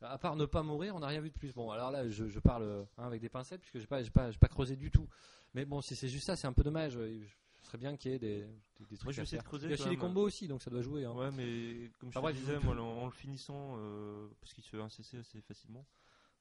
[0.00, 1.52] À part ne pas mourir, on n'a rien vu de plus.
[1.52, 4.10] Bon, alors là, je, je parle euh, hein, avec des pincettes puisque j'ai pas, j'ai
[4.10, 5.08] pas, pas creusé du tout.
[5.54, 6.96] Mais bon, si c'est juste ça, c'est un peu dommage.
[6.96, 7.20] Euh,
[7.62, 8.42] Ce serait bien qu'il y ait des,
[8.78, 9.98] des, des trucs Moi, je vais essayer de creuser Il y a aussi même.
[9.98, 11.04] combos aussi, donc ça doit jouer.
[11.04, 11.12] hein.
[11.14, 14.62] Ouais, mais comme je Ah te ouais, disais, moi, en, le finissant, euh, parce qu'il
[14.62, 15.84] se fait un CC assez facilement.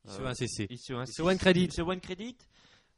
[0.05, 0.67] Il se Euh, fait un CC.
[0.69, 1.63] Il se fait un se one credit.
[1.65, 2.38] Il se one credit.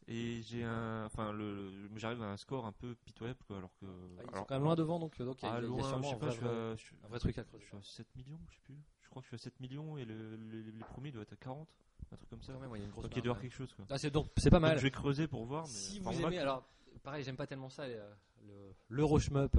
[0.08, 3.86] Et j'ai un, enfin, le, j'arrive à un score un peu pitoyable, quoi, alors que.
[3.86, 5.64] Ah, Ils sont alors, quand même loin devant, donc, donc il y a, ah, il
[5.76, 7.38] y a sûrement je sais un vrai, je suis à- je suis- un vrai truc
[7.38, 7.66] à Je creuser.
[7.66, 8.76] suis à 7 millions, je sais plus.
[9.02, 11.34] Je crois que je suis à 7 millions et le, le- les premiers doivent être
[11.34, 11.70] à 40.
[12.12, 12.54] Un truc comme ça.
[12.54, 13.86] Quand même, ouais, il Donc il doit y avoir quelque chose, quoi.
[13.90, 14.78] Ah, c'est donc c'est pas Donc, mal.
[14.78, 15.64] je vais creuser pour voir.
[15.64, 16.68] Mais Si vous aimez, alors
[17.02, 18.14] pareil, j'aime pas tellement ça, les, euh,
[18.46, 19.58] le- l'euro shmup.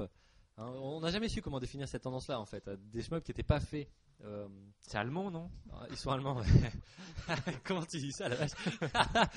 [0.57, 2.69] Hein, on n'a jamais su comment définir cette tendance-là en fait.
[2.91, 3.89] Des shmups qui n'étaient pas faits.
[4.23, 4.47] Euh,
[4.81, 5.51] C'est allemand, non?
[5.73, 6.41] Ah, ils sont allemands.
[7.63, 8.51] comment tu dis ça la vache?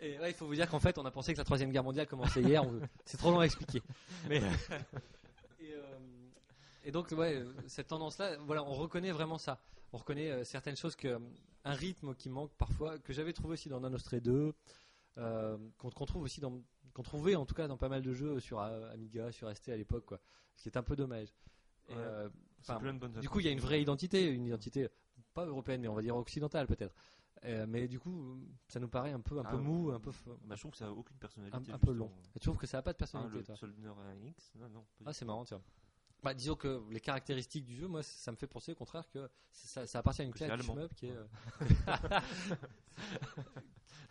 [0.00, 1.84] Et ouais, il faut vous dire qu'en fait, on a pensé que la troisième guerre
[1.84, 2.64] mondiale commençait hier.
[2.64, 3.82] on- C'est trop long à expliquer.
[4.28, 4.38] Mais
[5.60, 5.98] et, euh,
[6.84, 9.60] et donc ouais, cette tendance-là, voilà, on reconnaît vraiment ça.
[9.92, 11.20] On reconnaît euh, certaines choses que
[11.64, 14.54] un rythme qui manque parfois, que j'avais trouvé aussi dans Nanostray 2,
[15.18, 16.58] euh, qu'on qu'on trouve aussi dans,
[16.94, 19.76] qu'on trouvait en tout cas dans pas mal de jeux sur Amiga, sur ST à
[19.76, 20.20] l'époque, quoi.
[20.56, 21.28] Ce qui est un peu dommage.
[21.88, 22.28] Et, Ouais.
[22.60, 22.80] Enfin,
[23.20, 24.88] du coup, il y a une vraie identité, une identité
[25.34, 26.94] pas européenne, mais on va dire occidentale peut-être.
[27.44, 28.38] Euh, mais du coup,
[28.68, 30.10] ça nous paraît un peu, un Ah, peu mou, un peu,
[30.44, 31.72] Bah, je trouve que ça a aucune personnalité.
[31.72, 32.10] un, un peu long.
[32.34, 33.88] Et tu trouves que ça n'a pas de Ah, personnalité, le toi Soldier
[34.24, 34.80] X Non, non.
[35.02, 35.62] pas Ah, c'est marrant, tiens.
[36.22, 39.28] Bah, disons que les caractéristiques du jeu, moi, ça me fait penser au contraire que
[39.50, 41.24] ça, ça appartient à une c'est classe shmup qui est, euh,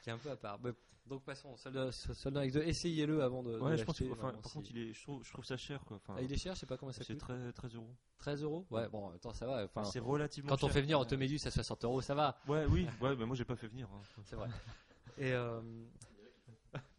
[0.02, 0.60] qui est un peu à part.
[1.06, 3.54] Donc passons, Soldat Soldat X2, essayez-le avant de.
[3.54, 5.58] de Ouais, je pense que, enfin, par contre, il est, je, trouve, je trouve ça
[5.58, 5.98] cher, quoi.
[5.98, 7.22] Enfin, Ah, il est cher, je sais pas comment ça c'est coûte.
[7.22, 7.96] très, 13 euros.
[8.20, 8.68] 13 euros?
[8.70, 9.64] Ouais, bon, attends, ça va.
[9.66, 12.40] Enfin, c'est relativement quand on fait venir Automédus à 60 euros, ça va.
[12.48, 13.88] Ouais, oui, ouais, mais moi j'ai pas fait venir.
[13.92, 14.02] hein.
[14.24, 14.50] C'est vrai.
[15.18, 15.60] Et euh,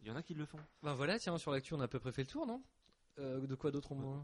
[0.01, 0.59] Il y en a qui le font.
[0.83, 2.61] ben voilà, tiens, sur l'actu, on a à peu près fait le tour, non?
[3.19, 3.99] Euh, De quoi d'autre on...
[3.99, 4.19] Ouais,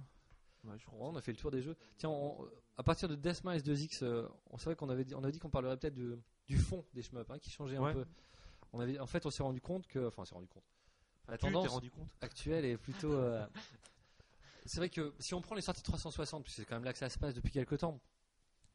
[0.78, 1.00] je crois.
[1.00, 1.76] Ouais, on a fait le tour des jeux.
[1.98, 2.48] Tiens, on-
[2.78, 5.50] à partir de Deathmatch 2X, euh, on savait qu'on avait dit, on a dit qu'on
[5.50, 5.96] parlerait peut-être
[6.48, 8.06] du fond des shmups, hein, qui changeait un peu.
[8.74, 10.64] On avait, en fait, on s'est rendu compte que, enfin, on s'est rendu compte.
[11.28, 12.10] La Tu tendance rendu compte?
[12.22, 13.14] actuelle est plutôt.
[13.14, 13.46] euh,
[14.66, 17.00] c'est vrai que si on prend les sorties 360, puisque c'est quand même là que
[17.00, 18.00] ça se passe depuis quelques temps,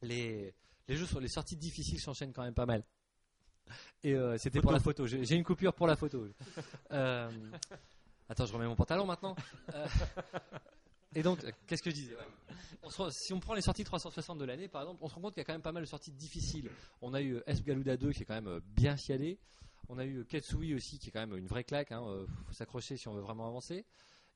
[0.01, 0.53] les,
[0.87, 2.83] les jeux sur les sorties difficiles s'enchaînent quand même pas mal.
[4.03, 5.07] Et euh, c'était pour la photo.
[5.07, 6.27] J'ai j'ai une coupure pour la photo.
[6.91, 7.31] Euh,
[8.27, 9.35] attends, je remets mon pantalon maintenant.
[11.15, 12.15] Euh, et donc, euh, qu'est-ce que je disais.
[12.83, 15.21] On se Si on prend les sorties 360 de l'année, par exemple, on se rend
[15.21, 16.69] compte qu'il y a quand même pas mal de sorties difficiles.
[17.01, 19.39] On a eu euh, S Galuda 2 qui est quand même euh, bien chialé.
[19.89, 21.91] On a eu euh, Ketsui aussi qui est quand même une vraie claque.
[21.91, 23.85] Hein, euh, faut s'accrocher si on veut vraiment avancer.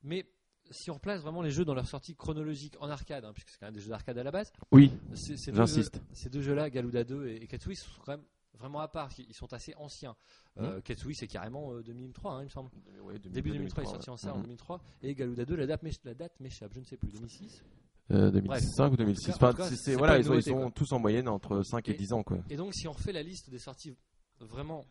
[0.02, 0.26] Mais
[0.70, 3.58] si on replace vraiment les jeux dans leur sortie chronologique en arcade, hein, puisque c'est
[3.58, 6.00] quand même des jeux d'arcade à la base, Oui, ces, ces deux J'insiste.
[6.12, 8.24] Ces deux jeux-là, Galuda 2 et, et Ketsui, sont quand même
[8.58, 9.10] vraiment à part.
[9.18, 10.16] Ils sont assez anciens.
[10.58, 12.70] Euh, Ketsui, c'est carrément euh, 2003, hein, il me semble.
[13.02, 14.42] Ouais, Début 2003, il est sorti en ça en Mhm.
[14.44, 14.80] 2003.
[15.02, 17.62] Et Galuda 2, la date la date m'échappe, je ne sais plus, 2006.
[18.10, 19.30] Euh, 2005 ou 2006.
[19.30, 20.36] En tout cas- en Enfin, tout cas, c'est- c'est c'est- pas voilà, ils, sont, ils
[20.36, 20.70] nouveauté, sont quoi.
[20.70, 22.22] tous en moyenne entre 5 et Et- 10 ans.
[22.22, 22.38] Quoi.
[22.50, 23.94] Et donc, si on refait la liste des sorties
[24.40, 24.84] vraiment,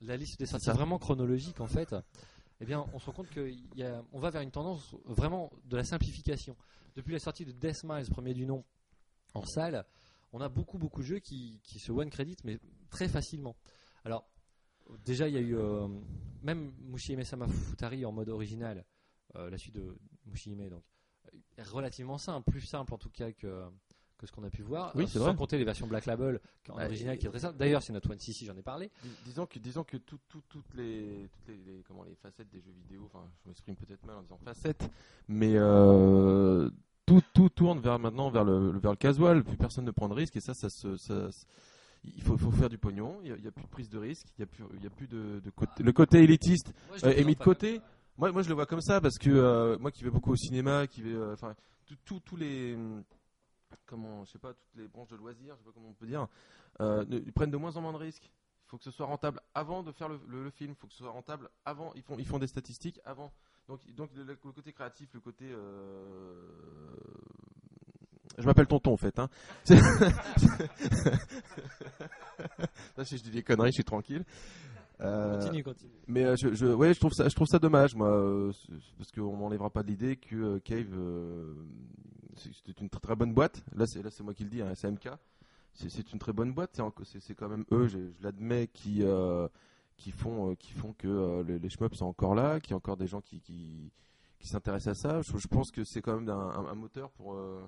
[0.00, 1.94] la liste des sorties vraiment chronologiques, en fait,
[2.60, 6.56] eh bien, on se rend compte qu'on va vers une tendance vraiment de la simplification.
[6.96, 8.64] Depuis la sortie de Death Miles, premier du nom,
[9.34, 9.84] en salle,
[10.32, 12.58] on a beaucoup, beaucoup de jeux qui, qui se one credit, mais
[12.90, 13.56] très facilement.
[14.04, 14.28] Alors,
[15.04, 15.88] déjà, il y a eu euh,
[16.42, 18.84] même Mushihime Sama Futari en mode original,
[19.36, 20.82] euh, la suite de Mushihime, donc
[21.56, 23.64] est relativement simple, plus simple en tout cas que,
[24.18, 24.92] que ce qu'on a pu voir.
[24.96, 25.36] Oui, Euh, c'est sans vrai.
[25.36, 27.56] compter les versions Black Label en Bah, original qui est très simple.
[27.58, 28.90] D'ailleurs, c'est notre One CC, j'en ai parlé.
[29.02, 32.50] Dis- Disons que, disons que tout- tout- toutes, les, toutes les, les- comment, les facettes
[32.50, 34.90] des jeux vidéo, enfin, je m'exprime peut-être mal en disant facettes,
[35.28, 36.68] mais euh,
[37.22, 39.44] tout, tout tourne vers maintenant vers le, vers le casual.
[39.44, 40.96] Plus personne ne prend de risque et ça, ça se.
[40.96, 41.46] ça- ça-
[42.02, 43.20] il faut, faut faire du pognon.
[43.22, 44.26] Il n'y a, plus de prise de risque.
[44.38, 45.82] Il n'y a plus, il y a plus de, de côté.
[45.82, 46.72] Le côté élitiste
[47.04, 47.80] euh, est mis de côté.
[48.16, 50.36] Moi, moi, je le vois comme ça parce que euh, moi qui vais beaucoup au
[50.36, 51.54] cinéma, qui vais, euh, enfin,
[51.86, 52.74] tout- tout- tous les,
[53.86, 56.06] comment, je sais pas, toutes les branches de loisirs, je sais pas comment on peut
[56.06, 56.26] dire,
[56.80, 58.30] euh, ils prennent de moins en moins de risques.
[58.66, 60.72] Il faut que ce soit rentable avant de faire le, le- le film.
[60.72, 61.92] Il faut que ce soit rentable avant.
[61.96, 63.32] Ils font, ils font des statistiques avant.
[63.70, 65.44] Donc, donc le, le côté créatif, le côté.
[65.48, 66.34] euh,
[68.36, 69.16] Je m'appelle Tonton en fait.
[69.18, 69.28] Hein.
[72.96, 74.24] Là, si je dis des conneries, je suis tranquille.
[75.00, 75.90] Euh, Continue, continue.
[76.08, 78.52] mais euh, je, je, ouais, je trouve ça, je trouve ça dommage, moi, euh,
[78.98, 81.54] parce qu'on m'enlèvera pas de l'idée que euh, Cave, euh,
[82.36, 83.64] c'est- c'était une très, très bonne boîte.
[83.74, 85.08] Là, c'est là, c'est moi qui le dis, hein, SMK.
[85.72, 86.78] C'est, c'est une très bonne boîte.
[87.04, 89.48] C'est, quand même eux, je, je l'admets, qui, euh,
[90.00, 92.74] qui font, euh, qui font que euh, les, les shmups sont encore là, qu'il y
[92.74, 93.92] a encore des gens qui, qui,
[94.38, 95.22] qui s'intéressent à ça.
[95.22, 97.60] Je, je pense que c'est quand même un, un- un moteur pour, euh,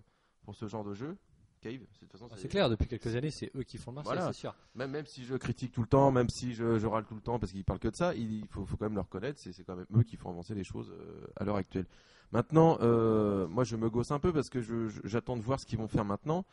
[0.44, 1.16] pour ce genre de jeu.
[1.62, 1.78] C'est-
[2.20, 4.32] Ah, C'est clair, depuis quelques années, c'est eux qui font le marché, Voilà.
[4.32, 4.52] c'est sûr.
[4.74, 7.20] Même, même si je critique tout le temps, même si je, je râle tout le
[7.20, 9.62] temps parce qu'ils parlent que de ça, il faut, faut quand même le reconnaître, c'est
[9.64, 11.86] quand même eux qui font avancer les choses euh, à l'heure actuelle.
[12.32, 14.60] Maintenant, euh, moi je me gosse un peu parce que
[15.04, 16.44] j'attends de voir ce qu'ils vont faire maintenant.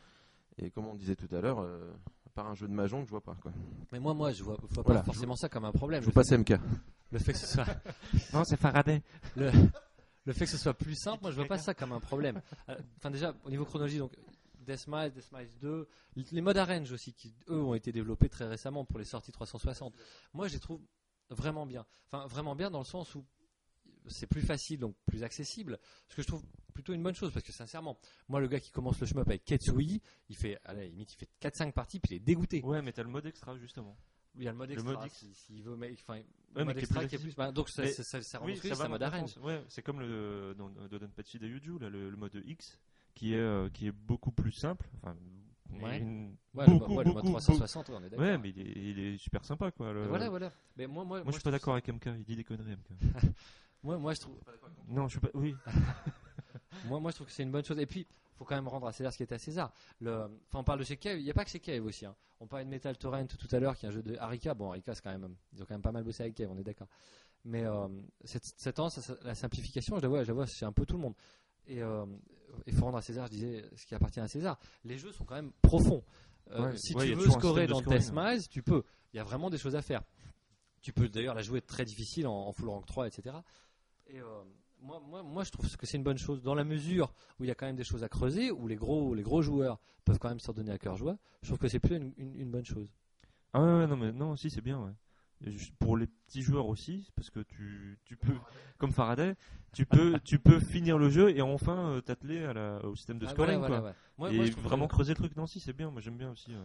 [0.58, 1.90] Et comme on disait tout à l'heure, euh,
[2.30, 3.34] à part un jeu de mahjong, je vois pas.
[3.34, 3.52] Quoi.
[3.90, 5.00] Mais moi, moi, je vois, je vois Voilà.
[5.00, 6.00] pas forcément ça comme un problème.
[6.02, 6.60] Je Le joue pas fait, CMK.
[7.10, 7.66] le fait que ce soit,
[8.32, 9.02] Non, c'est Faraday.
[9.36, 9.50] le,
[10.26, 12.40] le fait que ce soit plus simple, moi, je vois pas ça comme un problème.
[12.68, 14.12] Euh, Enfin, déjà, au niveau chronologie, donc,
[14.60, 15.88] Deathmatch, Deathmatch 2,
[16.30, 19.92] les modes arrange aussi, qui eux ont été développés très récemment pour les sorties 360.
[20.32, 20.80] Moi, je les trouve
[21.30, 21.84] vraiment bien.
[22.12, 23.24] Enfin, vraiment bien dans le sens où
[24.08, 25.78] c'est plus facile, donc plus accessible.
[26.08, 26.42] Ce que je trouve
[26.74, 27.98] plutôt une bonne chose, parce que sincèrement,
[28.28, 31.16] moi, le gars qui commence le shmup avec Ketsui, il fait, à la limite, il
[31.16, 32.62] fait 4-5 parties, puis il est dégoûté.
[32.62, 33.96] Ouais, mais t'as le mode extra justement.
[34.36, 35.16] Il y a le mode extra, X.
[35.18, 36.24] si- s'il veut, mais, enfin, Ouais,
[36.56, 37.04] le mais qui est plus qui est plus.
[37.16, 37.34] accessible.
[37.36, 39.02] bah, donc, ça, ça, ça, ça Oui, rentre ça mode.
[39.42, 42.78] Ouais, c'est comme le dans Dodonpachi de Yuju, là, le, le mode X,
[43.14, 44.88] qui est euh, qui est beaucoup plus simple.
[45.02, 45.16] Enfin,
[45.82, 45.98] Ouais.
[45.98, 48.24] une- Ouais, le, beaucoup, ouais, le mode beaucoup, 360, ouais, on est d'accord.
[48.26, 49.92] Ouais, mais il est, il est super sympa quoi.
[49.92, 50.52] le- Voilà, voilà.
[50.76, 52.90] Mais moi, moi, Moi, je suis pas d'accord avec MK, il dit des conneries MK.
[53.82, 54.36] Moi, moi, je trouve,
[54.88, 55.30] non, je suis pas.
[55.34, 55.54] Oui.
[56.86, 57.78] moi, moi, je trouve que c'est une bonne chose.
[57.78, 58.06] Et puis,
[58.36, 59.72] faut quand même rendre à César ce qui est à César.
[60.00, 61.18] Le, enfin, on parle de chez Cave.
[61.18, 62.06] Il n'y a pas que chez Cave aussi.
[62.06, 62.14] hein.
[62.40, 64.54] On parlait de Metal Torrent tout à l'heure, qui est un jeu de Arika.
[64.54, 66.58] Bon, Arika, c'est quand même, ils ont quand même pas mal bossé avec Cave, on
[66.58, 66.88] est d'accord.
[67.44, 67.88] Mais euh,
[68.24, 70.96] cette, cette tendance, la simplification, je la vois, je la vois chez un peu tout
[70.96, 71.14] le monde.
[71.66, 72.04] Et euh,
[72.66, 74.58] il faut rendre à César, je disais, ce qui appartient à César.
[74.84, 76.02] Les jeux sont quand même profonds.
[76.50, 78.82] Euh, Ouais, si ouais, il tu veux scorer dans scoring, Deathmatch, tu peux.
[79.12, 80.02] Il y a vraiment des choses à faire.
[80.82, 83.36] Tu peux d'ailleurs la jouer très difficile en, en full rank 3, etc.
[84.12, 84.24] Et euh,
[84.82, 87.48] moi, moi, moi, je trouve que c'est une bonne chose dans la mesure où il
[87.48, 90.18] y a quand même des choses à creuser, où les gros, les gros joueurs peuvent
[90.18, 91.16] quand même s'en donner à cœur joie.
[91.42, 92.92] Je trouve que c'est plutôt une, une- une bonne chose.
[93.52, 94.92] Ah ouais, ouais, non, mais non, si, c'est bien, ouais.
[95.46, 98.34] Et pour les petits joueurs aussi, parce que tu, tu peux,
[98.78, 99.36] comme Faraday,
[99.72, 102.46] tu peux, tu peux finir le jeu et enfin euh, t'atteler
[102.84, 103.80] au système de Ah, scoring, voilà, quoi.
[103.80, 103.94] voilà, ouais.
[104.18, 105.36] Moi, et moi, vraiment creuser le truc.
[105.36, 105.90] Non, si, c'est bien.
[105.90, 106.52] Moi, j'aime bien aussi.
[106.52, 106.62] euh,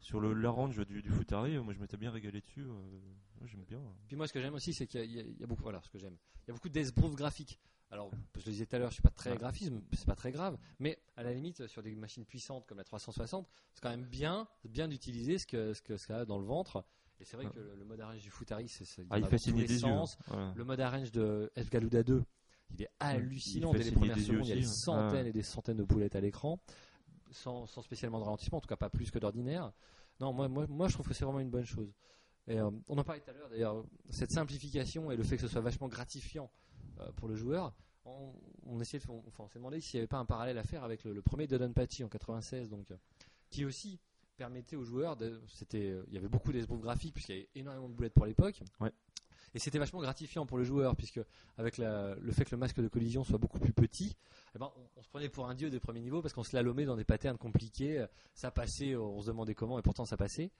[0.00, 2.62] sur le l'arrange du, du Futari, euh, moi, je m'étais bien régalé dessus.
[2.62, 3.80] euh, j'aime bien.
[4.08, 5.98] Puis moi, ce que j'aime aussi, c'est qu'il y, a- y beaucoup, voilà, ce que
[5.98, 6.16] j'aime.
[6.42, 6.68] Il y a beaucoup
[7.14, 7.58] graphiques.
[7.92, 10.30] Alors, je le disais tout à l'heure, je suis pas très graphisme, c'est pas très
[10.30, 14.04] grave, mais à la limite, sur des machines puissantes comme la 360, c'est quand même
[14.06, 16.84] bien, bien d'utiliser ce que, ce que ça a dans le ventre.
[17.18, 19.38] Et c'est vrai que le, le mode arrange du Futari, c'est, c'est- Ah, il fait
[19.72, 19.78] yeux.
[19.78, 20.16] sens.
[20.30, 20.54] hein.
[20.56, 22.22] Le mode arrange de F Galuda 2,
[22.70, 24.46] il est hallucinant il dès les premières secondes.
[24.46, 26.60] Il y a des centaines et des centaines de boulettes à l'écran,
[27.32, 29.72] sans, spécialement de ralentissement, en tout cas pas plus que d'ordinaire.
[30.20, 31.92] Non, moi, moi, moi je trouve que c'est vraiment une bonne chose.
[32.46, 35.42] Et, euh, on en parlait tout à l'heure d'ailleurs, cette simplification et le fait que
[35.42, 36.50] ce soit vachement gratifiant
[37.00, 37.72] euh, pour le joueur.
[38.04, 38.32] On,
[38.66, 41.04] on de, on, enfin, s'est demandé s'il n'y avait pas un parallèle à faire avec
[41.04, 42.96] le, premier Dodonpachi en 96, donc, euh,
[43.50, 44.00] qui aussi
[44.36, 45.18] permettait aux joueurs,
[45.48, 48.62] c'était, il y avait beaucoup d'esbroufs graphiques puisqu'il y avait énormément de boulettes pour l'époque.
[49.54, 51.20] Et c'était vachement gratifiant pour le joueur puisque
[51.58, 54.16] avec la- le fait que le masque de collision soit beaucoup plus petit,
[54.54, 56.54] eh ben, on, on se prenait pour un dieu de premier niveau parce qu'on se
[56.54, 58.04] lalomait dans des patterns compliqués.
[58.34, 60.50] Ça passait, on se demandait comment et pourtant ça passait.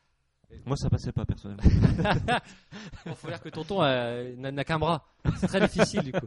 [0.66, 1.62] Moi, ça passait pas personnellement.
[3.06, 5.06] Il faut dire que tonton euh, n'a qu'un bras.
[5.36, 6.26] C'est très difficile du coup.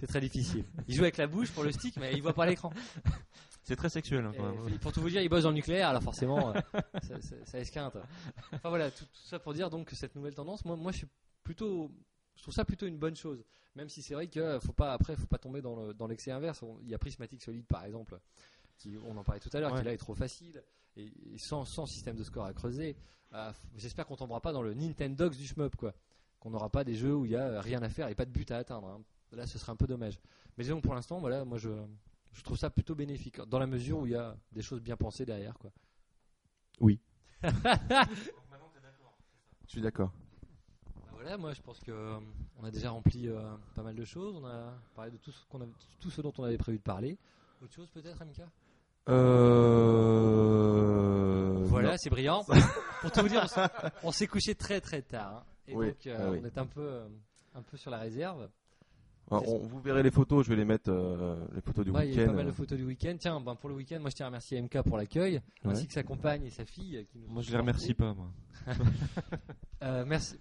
[0.00, 0.64] C'est très difficile.
[0.88, 2.72] Il joue avec la bouche pour le stick, mais il voit pas l'écran.
[3.62, 4.24] c'est très sexuel.
[4.24, 4.78] hein, Et quand même.
[4.80, 6.60] Pour tout vous dire, il bosse dans le nucléaire, alors forcément, euh,
[7.02, 7.96] ça, ça- ça esquinte.
[8.52, 10.98] Enfin voilà, tout, tout ça pour dire donc que cette nouvelle tendance, moi, moi je
[10.98, 11.08] suis
[11.42, 11.90] plutôt,
[12.36, 13.44] je trouve ça plutôt une bonne chose.
[13.76, 16.30] Même si c'est vrai que faut pas après, faut pas tomber dans le- dans l'excès
[16.32, 16.62] inverse.
[16.62, 18.18] On- Il y a Prismatic Solid par exemple,
[18.76, 19.78] qui on en parlait tout à l'heure, Ouais.
[19.80, 20.62] qui là est trop facile
[20.96, 22.96] et, et sans, sans système de score à creuser.
[23.32, 25.94] euh, J'espère qu'on tombera pas dans le Nintendogs du shmup quoi,
[26.40, 28.32] qu'on n'aura pas des jeux où il y a rien à faire et pas de
[28.32, 28.88] but à atteindre.
[28.88, 29.02] hein.
[29.32, 30.18] Là, ce serait un peu dommage.
[30.58, 31.70] Mais disons pour l'instant, voilà, moi je
[32.32, 34.96] je trouve ça plutôt bénéfique dans la mesure où il y a des choses bien
[34.96, 35.72] pensées derrière quoi.
[39.66, 40.12] Je suis d'accord.
[41.20, 42.18] Voilà, moi je pense que euh,
[42.58, 43.42] on a déjà rempli euh,
[43.74, 44.34] pas mal de choses.
[44.36, 45.66] On a parlé de tout ce, qu'on a-
[46.00, 47.18] tout ce dont on avait prévu de parler.
[47.62, 48.40] Autre chose peut-être, MK
[50.30, 51.64] Euh...
[51.66, 52.42] Voilà, c'est brillant.
[53.02, 53.46] Pour tout vous dire,
[54.02, 55.34] on s'est- couché très très tard.
[55.36, 55.44] hein.
[55.68, 56.38] et Oui, donc euh, ah oui.
[56.42, 57.06] on est un peu, euh,
[57.54, 58.48] un peu sur la réserve.
[59.30, 62.08] Alors, on- vous verrez les photos, je vais les mettre, euh, les photos du Ouais,
[62.08, 62.30] il y a week-end.
[62.32, 63.16] pas mal de photos du week-end.
[63.18, 65.72] Tiens, ben, pour le week-end, moi je tiens à remercier MK pour l'accueil, Ouais.
[65.72, 66.96] ainsi que sa compagne et sa fille.
[66.96, 68.28] euh, Qui nous Moi, je les remercie pas, moi.
[69.82, 70.34] Euh, merci,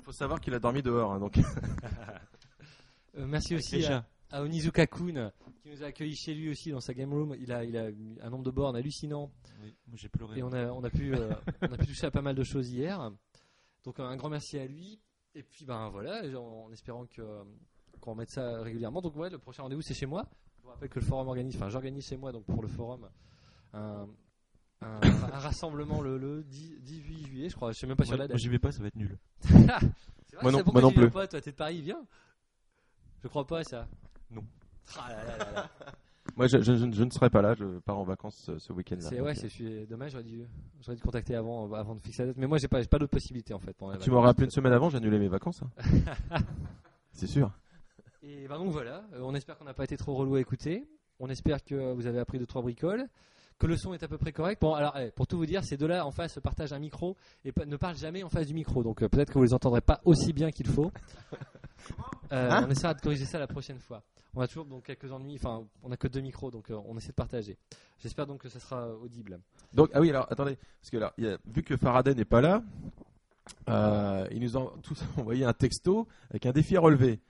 [0.00, 1.38] Il faut savoir qu'il a dormi dehors, hein, donc.
[3.16, 4.04] euh, merci aussi à,
[4.42, 5.30] Onizuka Kun
[5.62, 7.34] qui nous a accueillis chez lui aussi dans sa game room.
[7.38, 9.30] Il a, il a eu un nombre de bornes hallucinant.
[9.62, 10.40] Oui, moi, j'ai pleuré.
[10.40, 11.32] Et on a, on, a pu, euh,
[11.62, 13.10] on a pu toucher à pas mal de choses hier.
[13.84, 15.00] Donc un grand merci à lui.
[15.34, 17.42] Et puis ben voilà, en, en espérant que euh,
[18.02, 19.00] qu'on remette ça régulièrement.
[19.00, 20.26] Donc ouais, le prochain rendez-vous c'est chez moi.
[20.58, 23.08] Je vous rappelle que le forum organise, enfin j'organise chez moi donc pour le forum
[23.72, 24.06] un,
[24.82, 27.72] un, un rassemblement le, le 10 18 juillet, je crois.
[27.72, 28.38] Je sais même pas sur Moi, la moi, date.
[28.38, 29.16] j'y vais pas, ça va être nul.
[29.44, 31.10] Vrai, Moi non- moi non plus.
[31.10, 32.04] Pas, toi t'es de Paris, viens.
[33.22, 33.86] Je crois pas à ça.
[34.30, 34.44] Non.
[34.98, 35.70] Ah là là là là.
[36.36, 37.54] Moi, je, je- je- je ne serai pas là.
[37.54, 39.02] Je pars en vacances euh, ce week-end-là.
[39.08, 40.12] C'est ouais, euh, c'est suis dommage.
[40.12, 40.46] J'aurais dû,
[40.80, 42.36] j'aurais dû contacter avant, avant de fixer la date.
[42.38, 43.72] Mais moi, j'ai pas, j'ai pas d'autre possibilité en fait.
[43.74, 45.62] pendant tu m'aurais appelé une semaine avant, j'annulais mes vacances.
[45.62, 46.38] hein.
[47.12, 47.50] c'est sûr.
[48.22, 49.04] Et ben donc voilà.
[49.14, 50.86] euh, on espère qu'on n'a pas été trop relou à écouter.
[51.18, 53.06] On espère que vous avez appris deux trois bricoles.
[53.58, 54.60] Que le son est à peu près correct.
[54.60, 57.52] Bon, alors, eh, pour tout vous dire, ces deux-là en face partagent un micro et
[57.66, 58.82] ne parlent jamais en face du micro.
[58.82, 60.90] Donc, euh, peut-être que vous les entendrez pas aussi bien qu'il faut.
[62.30, 64.04] Euh, Hein on essaiera de corriger ça la prochaine fois.
[64.36, 65.34] On a toujours donc quelques ennuis.
[65.34, 67.58] Enfin, on a que deux micros, donc euh, on essaie de partager.
[67.98, 69.40] J'espère donc que ça sera audible.
[69.74, 72.62] Donc, ah oui, alors attendez, parce que là, a- vu que Faraday n'est pas là,
[73.68, 77.20] euh, ils nous ont tous envoyé un texto avec un défi à relever.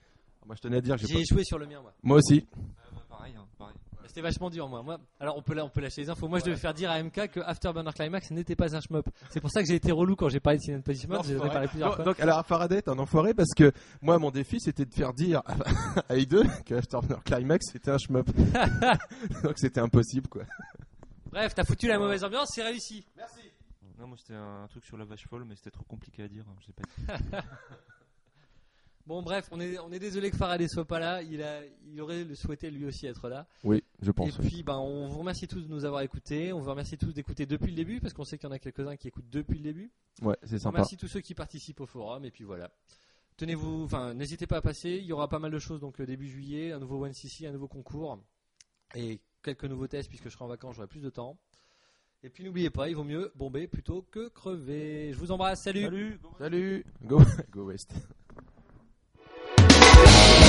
[0.45, 1.93] Moi, je tenais à dire, que j'ai pas- échoué sur le mien, moi.
[2.03, 2.45] moi aussi.
[3.09, 3.75] pareil, hein, pareil.
[4.07, 4.83] C'était vachement dur, moi.
[4.83, 4.99] moi.
[5.19, 6.27] Alors, on peut, là, on peut lâcher les infos.
[6.27, 9.09] Moi, je devais faire dire à MK que Afterburner Climax n'était pas un shmup.
[9.31, 11.23] C'est pour ça que j'ai été relou quand j'ai parlé de Cinéma Position Mode.
[11.25, 11.51] J'ai Enfoiré.
[11.53, 12.05] parlé plusieurs Non, fois.
[12.05, 13.71] donc, alors Faraday est un enfoiré parce que
[14.03, 15.53] moi, mon défi, c'était de faire dire à,
[16.09, 18.29] à I2 que Afterburner Climax c'était un shmup.
[19.43, 20.43] donc, c'était impossible, quoi.
[21.31, 23.03] Bref, t'as foutu la mauvaise ambiance, c'est réussi.
[23.97, 26.43] Non, moi c'était un truc sur la vache folle, mais c'était trop compliqué à dire.
[26.47, 27.41] hein, je sais pas.
[29.05, 31.21] Bon, bref, on est, on est désolé que Faraday soit pas là.
[31.23, 33.45] Il, a, il aurait le souhaité lui aussi être là.
[33.65, 34.39] Oui, je Et pense.
[34.39, 34.47] oui.
[34.47, 36.53] puis, ben, on vous remercie tous de nous avoir écoutés.
[36.53, 38.59] On vous remercie tous d'écouter depuis le début parce qu'on sait qu'il y en a
[38.59, 39.91] quelques-uns qui écoutent depuis le début.
[40.21, 40.77] Ouais, c'est On sympa.
[40.77, 42.23] remercie tous ceux qui participent au forum.
[42.23, 42.71] Et puis voilà.
[43.35, 44.91] Tenez-vous, enfin, n'hésitez pas à passer.
[44.91, 47.45] Il y aura pas mal de choses donc euh, début juillet, un nouveau One CC,
[47.47, 48.19] un nouveau concours
[48.95, 51.37] et quelques nouveaux tests puisque je serai en vacances, j'aurai plus de temps.
[52.21, 55.11] Et puis n'oubliez pas, il vaut mieux bomber plutôt que crever.
[55.11, 55.81] Je vous embrasse, salut.
[55.83, 57.19] Salut Salut Go,
[57.51, 57.93] go West
[59.95, 60.42] Yeah.